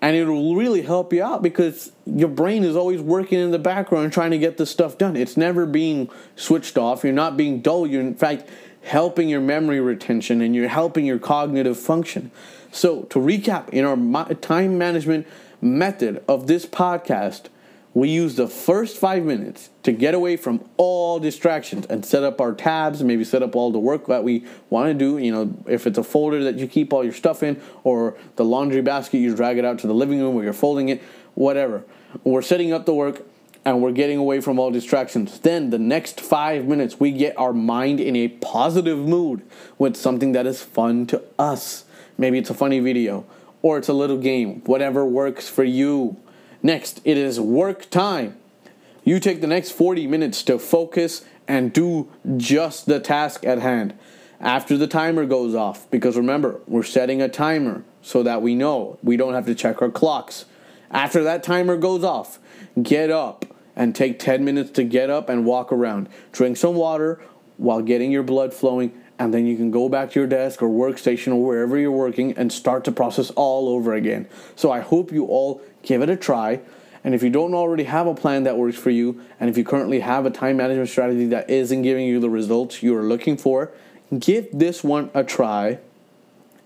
And 0.00 0.16
it'll 0.16 0.56
really 0.56 0.82
help 0.82 1.12
you 1.12 1.22
out 1.22 1.42
because 1.42 1.92
your 2.04 2.28
brain 2.28 2.64
is 2.64 2.74
always 2.74 3.00
working 3.00 3.38
in 3.38 3.52
the 3.52 3.58
background 3.58 4.12
trying 4.12 4.32
to 4.32 4.38
get 4.38 4.56
this 4.56 4.68
stuff 4.68 4.98
done. 4.98 5.16
It's 5.16 5.36
never 5.36 5.64
being 5.64 6.10
switched 6.34 6.76
off. 6.76 7.04
You're 7.04 7.12
not 7.12 7.36
being 7.36 7.60
dull. 7.60 7.86
You're, 7.86 8.00
in 8.00 8.16
fact, 8.16 8.48
helping 8.82 9.28
your 9.28 9.40
memory 9.40 9.80
retention 9.80 10.40
and 10.40 10.56
you're 10.56 10.68
helping 10.68 11.06
your 11.06 11.20
cognitive 11.20 11.78
function. 11.78 12.32
So, 12.72 13.02
to 13.04 13.20
recap, 13.20 13.68
in 13.68 13.84
our 13.84 14.34
time 14.34 14.76
management 14.76 15.26
method 15.60 16.24
of 16.26 16.48
this 16.48 16.66
podcast, 16.66 17.42
we 17.94 18.08
use 18.08 18.36
the 18.36 18.48
first 18.48 18.96
five 18.96 19.22
minutes 19.22 19.68
to 19.82 19.92
get 19.92 20.14
away 20.14 20.36
from 20.36 20.64
all 20.78 21.18
distractions 21.18 21.84
and 21.86 22.04
set 22.04 22.22
up 22.22 22.40
our 22.40 22.54
tabs, 22.54 23.02
maybe 23.02 23.24
set 23.24 23.42
up 23.42 23.54
all 23.54 23.70
the 23.70 23.78
work 23.78 24.06
that 24.06 24.24
we 24.24 24.46
want 24.70 24.88
to 24.88 24.94
do. 24.94 25.18
You 25.18 25.32
know, 25.32 25.54
if 25.66 25.86
it's 25.86 25.98
a 25.98 26.04
folder 26.04 26.42
that 26.44 26.58
you 26.58 26.66
keep 26.66 26.92
all 26.92 27.04
your 27.04 27.12
stuff 27.12 27.42
in, 27.42 27.60
or 27.84 28.16
the 28.36 28.44
laundry 28.44 28.80
basket, 28.80 29.18
you 29.18 29.34
drag 29.34 29.58
it 29.58 29.64
out 29.64 29.78
to 29.80 29.86
the 29.86 29.94
living 29.94 30.20
room 30.20 30.34
where 30.34 30.44
you're 30.44 30.52
folding 30.54 30.88
it, 30.88 31.02
whatever. 31.34 31.84
We're 32.24 32.42
setting 32.42 32.72
up 32.72 32.86
the 32.86 32.94
work 32.94 33.26
and 33.64 33.82
we're 33.82 33.92
getting 33.92 34.18
away 34.18 34.40
from 34.40 34.58
all 34.58 34.70
distractions. 34.70 35.38
Then, 35.40 35.70
the 35.70 35.78
next 35.78 36.20
five 36.20 36.66
minutes, 36.66 36.98
we 36.98 37.12
get 37.12 37.38
our 37.38 37.52
mind 37.52 38.00
in 38.00 38.16
a 38.16 38.28
positive 38.28 38.98
mood 38.98 39.42
with 39.78 39.96
something 39.96 40.32
that 40.32 40.46
is 40.46 40.62
fun 40.62 41.06
to 41.06 41.22
us. 41.38 41.84
Maybe 42.16 42.38
it's 42.38 42.50
a 42.50 42.54
funny 42.54 42.80
video 42.80 43.24
or 43.60 43.78
it's 43.78 43.88
a 43.88 43.92
little 43.92 44.18
game, 44.18 44.62
whatever 44.64 45.04
works 45.06 45.48
for 45.48 45.62
you. 45.62 46.16
Next, 46.62 47.00
it 47.04 47.18
is 47.18 47.40
work 47.40 47.90
time. 47.90 48.36
You 49.04 49.18
take 49.18 49.40
the 49.40 49.48
next 49.48 49.72
40 49.72 50.06
minutes 50.06 50.42
to 50.44 50.58
focus 50.58 51.24
and 51.48 51.72
do 51.72 52.08
just 52.36 52.86
the 52.86 53.00
task 53.00 53.44
at 53.44 53.58
hand. 53.58 53.94
After 54.40 54.76
the 54.76 54.86
timer 54.86 55.26
goes 55.26 55.54
off, 55.54 55.90
because 55.90 56.16
remember, 56.16 56.60
we're 56.66 56.82
setting 56.82 57.20
a 57.20 57.28
timer 57.28 57.84
so 58.00 58.22
that 58.22 58.42
we 58.42 58.54
know 58.54 58.98
we 59.02 59.16
don't 59.16 59.34
have 59.34 59.46
to 59.46 59.54
check 59.54 59.82
our 59.82 59.90
clocks. 59.90 60.44
After 60.90 61.24
that 61.24 61.42
timer 61.42 61.76
goes 61.76 62.04
off, 62.04 62.38
get 62.80 63.10
up 63.10 63.44
and 63.74 63.94
take 63.94 64.18
10 64.18 64.44
minutes 64.44 64.70
to 64.72 64.84
get 64.84 65.10
up 65.10 65.28
and 65.28 65.44
walk 65.44 65.72
around. 65.72 66.08
Drink 66.32 66.56
some 66.56 66.74
water 66.74 67.22
while 67.56 67.82
getting 67.82 68.10
your 68.10 68.22
blood 68.22 68.52
flowing, 68.52 68.92
and 69.18 69.32
then 69.32 69.46
you 69.46 69.56
can 69.56 69.70
go 69.70 69.88
back 69.88 70.10
to 70.12 70.20
your 70.20 70.26
desk 70.26 70.62
or 70.62 70.68
workstation 70.68 71.32
or 71.32 71.44
wherever 71.44 71.78
you're 71.78 71.90
working 71.90 72.36
and 72.36 72.52
start 72.52 72.84
the 72.84 72.92
process 72.92 73.30
all 73.30 73.68
over 73.68 73.94
again. 73.94 74.28
So 74.56 74.70
I 74.70 74.80
hope 74.80 75.12
you 75.12 75.26
all 75.26 75.62
give 75.82 76.02
it 76.02 76.10
a 76.10 76.16
try. 76.16 76.60
And 77.04 77.14
if 77.14 77.22
you 77.22 77.30
don't 77.30 77.54
already 77.54 77.84
have 77.84 78.06
a 78.06 78.14
plan 78.14 78.44
that 78.44 78.56
works 78.56 78.76
for 78.76 78.90
you, 78.90 79.20
and 79.40 79.50
if 79.50 79.58
you 79.58 79.64
currently 79.64 80.00
have 80.00 80.24
a 80.24 80.30
time 80.30 80.56
management 80.56 80.88
strategy 80.88 81.26
that 81.26 81.50
isn't 81.50 81.82
giving 81.82 82.06
you 82.06 82.20
the 82.20 82.30
results 82.30 82.82
you 82.82 82.96
are 82.96 83.02
looking 83.02 83.36
for, 83.36 83.72
give 84.16 84.48
this 84.52 84.84
one 84.84 85.10
a 85.14 85.24
try 85.24 85.78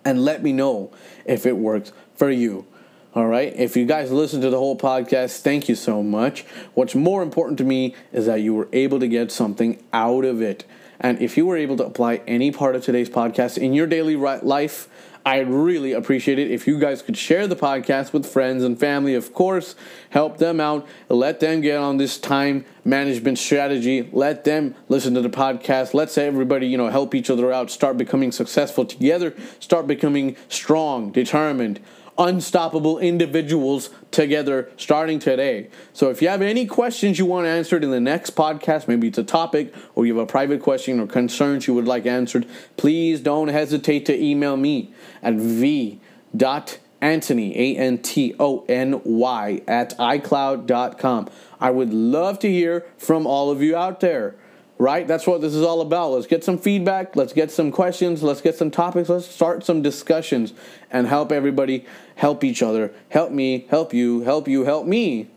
and 0.04 0.24
let 0.24 0.42
me 0.42 0.52
know 0.52 0.92
if 1.24 1.46
it 1.46 1.56
works 1.56 1.92
for 2.14 2.30
you. 2.30 2.66
All 3.14 3.26
right. 3.26 3.50
If 3.56 3.78
you 3.78 3.86
guys 3.86 4.12
listen 4.12 4.42
to 4.42 4.50
the 4.50 4.58
whole 4.58 4.76
podcast, 4.76 5.40
thank 5.40 5.70
you 5.70 5.74
so 5.74 6.02
much. 6.02 6.42
What's 6.74 6.94
more 6.94 7.22
important 7.22 7.56
to 7.58 7.64
me 7.64 7.94
is 8.12 8.26
that 8.26 8.42
you 8.42 8.52
were 8.52 8.68
able 8.74 9.00
to 9.00 9.08
get 9.08 9.32
something 9.32 9.82
out 9.92 10.26
of 10.26 10.42
it. 10.42 10.66
And 11.00 11.20
if 11.20 11.38
you 11.38 11.46
were 11.46 11.56
able 11.56 11.78
to 11.78 11.86
apply 11.86 12.20
any 12.26 12.50
part 12.50 12.76
of 12.76 12.84
today's 12.84 13.08
podcast 13.08 13.56
in 13.56 13.72
your 13.72 13.86
daily 13.86 14.16
life, 14.16 14.88
I'd 15.26 15.48
really 15.48 15.92
appreciate 15.92 16.38
it 16.38 16.52
if 16.52 16.68
you 16.68 16.78
guys 16.78 17.02
could 17.02 17.16
share 17.16 17.48
the 17.48 17.56
podcast 17.56 18.12
with 18.12 18.24
friends 18.24 18.62
and 18.62 18.78
family, 18.78 19.12
of 19.16 19.34
course. 19.34 19.74
Help 20.10 20.38
them 20.38 20.60
out. 20.60 20.86
Let 21.08 21.40
them 21.40 21.60
get 21.62 21.78
on 21.78 21.96
this 21.96 22.16
time 22.16 22.64
management 22.84 23.36
strategy. 23.38 24.08
Let 24.12 24.44
them 24.44 24.76
listen 24.88 25.14
to 25.14 25.20
the 25.20 25.28
podcast. 25.28 25.94
Let's 25.94 26.12
say 26.12 26.28
everybody, 26.28 26.68
you 26.68 26.78
know, 26.78 26.90
help 26.90 27.12
each 27.12 27.28
other 27.28 27.52
out. 27.52 27.72
Start 27.72 27.96
becoming 27.96 28.30
successful 28.30 28.84
together. 28.84 29.34
Start 29.58 29.88
becoming 29.88 30.36
strong, 30.48 31.10
determined, 31.10 31.80
unstoppable 32.18 32.98
individuals 32.98 33.90
together 34.10 34.70
starting 34.76 35.18
today. 35.18 35.68
So 35.92 36.10
if 36.10 36.22
you 36.22 36.28
have 36.28 36.42
any 36.42 36.66
questions 36.66 37.18
you 37.18 37.26
want 37.26 37.46
answered 37.46 37.84
in 37.84 37.90
the 37.90 38.00
next 38.00 38.34
podcast, 38.34 38.88
maybe 38.88 39.08
it's 39.08 39.18
a 39.18 39.24
topic 39.24 39.74
or 39.94 40.06
you 40.06 40.16
have 40.16 40.22
a 40.22 40.30
private 40.30 40.62
question 40.62 41.00
or 41.00 41.06
concerns 41.06 41.66
you 41.66 41.74
would 41.74 41.86
like 41.86 42.06
answered, 42.06 42.46
please 42.76 43.20
don't 43.20 43.48
hesitate 43.48 44.06
to 44.06 44.18
email 44.18 44.56
me 44.56 44.92
at 45.22 45.34
v 45.34 46.00
dot 46.36 46.78
Antony, 47.00 47.56
A 47.56 47.76
N 47.76 47.98
T 47.98 48.34
O 48.38 48.64
N 48.68 49.00
Y, 49.04 49.62
at 49.68 49.96
iCloud.com. 49.98 51.28
I 51.60 51.70
would 51.70 51.92
love 51.92 52.38
to 52.40 52.50
hear 52.50 52.86
from 52.96 53.26
all 53.26 53.50
of 53.50 53.62
you 53.62 53.76
out 53.76 54.00
there 54.00 54.36
right? 54.78 55.06
That's 55.06 55.26
what 55.26 55.40
this 55.40 55.54
is 55.54 55.62
all 55.62 55.80
about. 55.80 56.10
Let's 56.10 56.26
get 56.26 56.44
some 56.44 56.58
feedback. 56.58 57.16
Let's 57.16 57.32
get 57.32 57.50
some 57.50 57.72
questions. 57.72 58.22
Let's 58.22 58.40
get 58.40 58.56
some 58.56 58.70
topics. 58.70 59.08
Let's 59.08 59.26
start 59.26 59.64
some 59.64 59.82
discussions 59.82 60.52
and 60.90 61.06
help 61.06 61.32
everybody 61.32 61.86
help 62.16 62.44
each 62.44 62.62
other. 62.62 62.92
Help 63.08 63.30
me, 63.32 63.66
help 63.70 63.94
you, 63.94 64.20
help 64.20 64.48
you, 64.48 64.64
help 64.64 64.86
me 64.86 65.28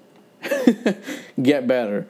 get 1.41 1.67
better. 1.67 2.07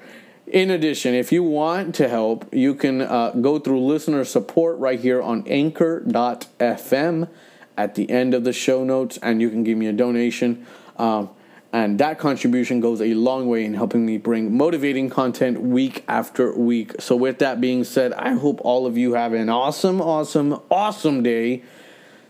In 0.48 0.72
addition, 0.72 1.14
if 1.14 1.32
you 1.32 1.44
want 1.44 1.94
to 1.96 2.08
help, 2.10 2.52
you 2.52 2.74
can 2.74 3.02
uh, 3.02 3.32
go 3.32 3.60
through 3.60 3.82
listener 3.82 4.26
support 4.26 4.80
right 4.80 5.00
here 5.00 5.22
on 5.22 5.48
anchor.fm 5.48 7.30
at 7.78 7.96
the 7.96 8.10
end 8.10 8.34
of 8.34 8.44
the 8.44 8.52
show 8.52 8.84
notes, 8.84 9.20
and 9.22 9.42
you 9.42 9.50
can 9.52 9.64
give 9.64 9.78
me 9.78 9.86
a 9.86 9.94
donation. 9.94 10.66
Um, 10.98 11.30
and 11.72 12.00
that 12.00 12.18
contribution 12.18 12.80
goes 12.80 13.00
a 13.00 13.14
long 13.14 13.48
way 13.48 13.64
in 13.64 13.76
helping 13.76 14.06
me 14.06 14.18
bring 14.18 14.58
motivating 14.58 15.10
content 15.10 15.62
week 15.62 16.04
after 16.08 16.52
week. 16.54 17.00
So, 17.00 17.16
with 17.16 17.40
that 17.40 17.62
being 17.62 17.84
said, 17.84 18.12
I 18.14 18.34
hope 18.34 18.60
all 18.62 18.88
of 18.88 18.98
you 18.98 19.14
have 19.14 19.34
an 19.34 19.50
awesome, 19.50 20.02
awesome, 20.02 20.60
awesome 20.72 21.22
day. 21.22 21.64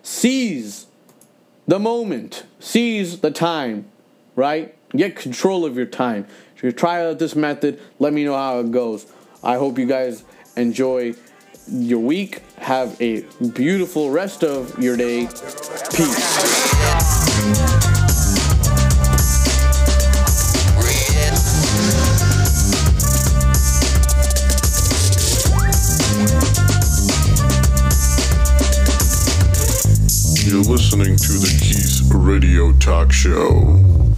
Seize 0.04 0.88
the 1.67 1.80
moment, 1.80 2.43
seize 2.60 3.19
the 3.19 3.32
time, 3.32 3.86
right? 4.36 4.75
Get 4.91 5.15
control 5.15 5.65
of 5.65 5.78
your 5.78 5.86
time. 5.86 6.25
If 6.56 6.63
you 6.63 6.71
try 6.71 7.06
out 7.06 7.19
this 7.19 7.36
method, 7.36 7.80
let 7.99 8.12
me 8.12 8.25
know 8.25 8.36
how 8.36 8.60
it 8.60 8.71
goes. 8.71 9.06
I 9.43 9.56
hope 9.56 9.78
you 9.78 9.86
guys 9.86 10.23
enjoy 10.58 11.13
your 11.71 11.99
week. 11.99 12.41
Have 12.58 12.99
a 13.02 13.21
beautiful 13.54 14.10
rest 14.10 14.43
of 14.43 14.78
your 14.80 14.97
day. 14.97 15.28
Peace. 15.93 16.39
Listening 30.91 31.15
to 31.17 31.34
the 31.34 31.56
Keith 31.62 32.12
Radio 32.15 32.71
Talk 32.80 33.12
Show. 33.12 34.09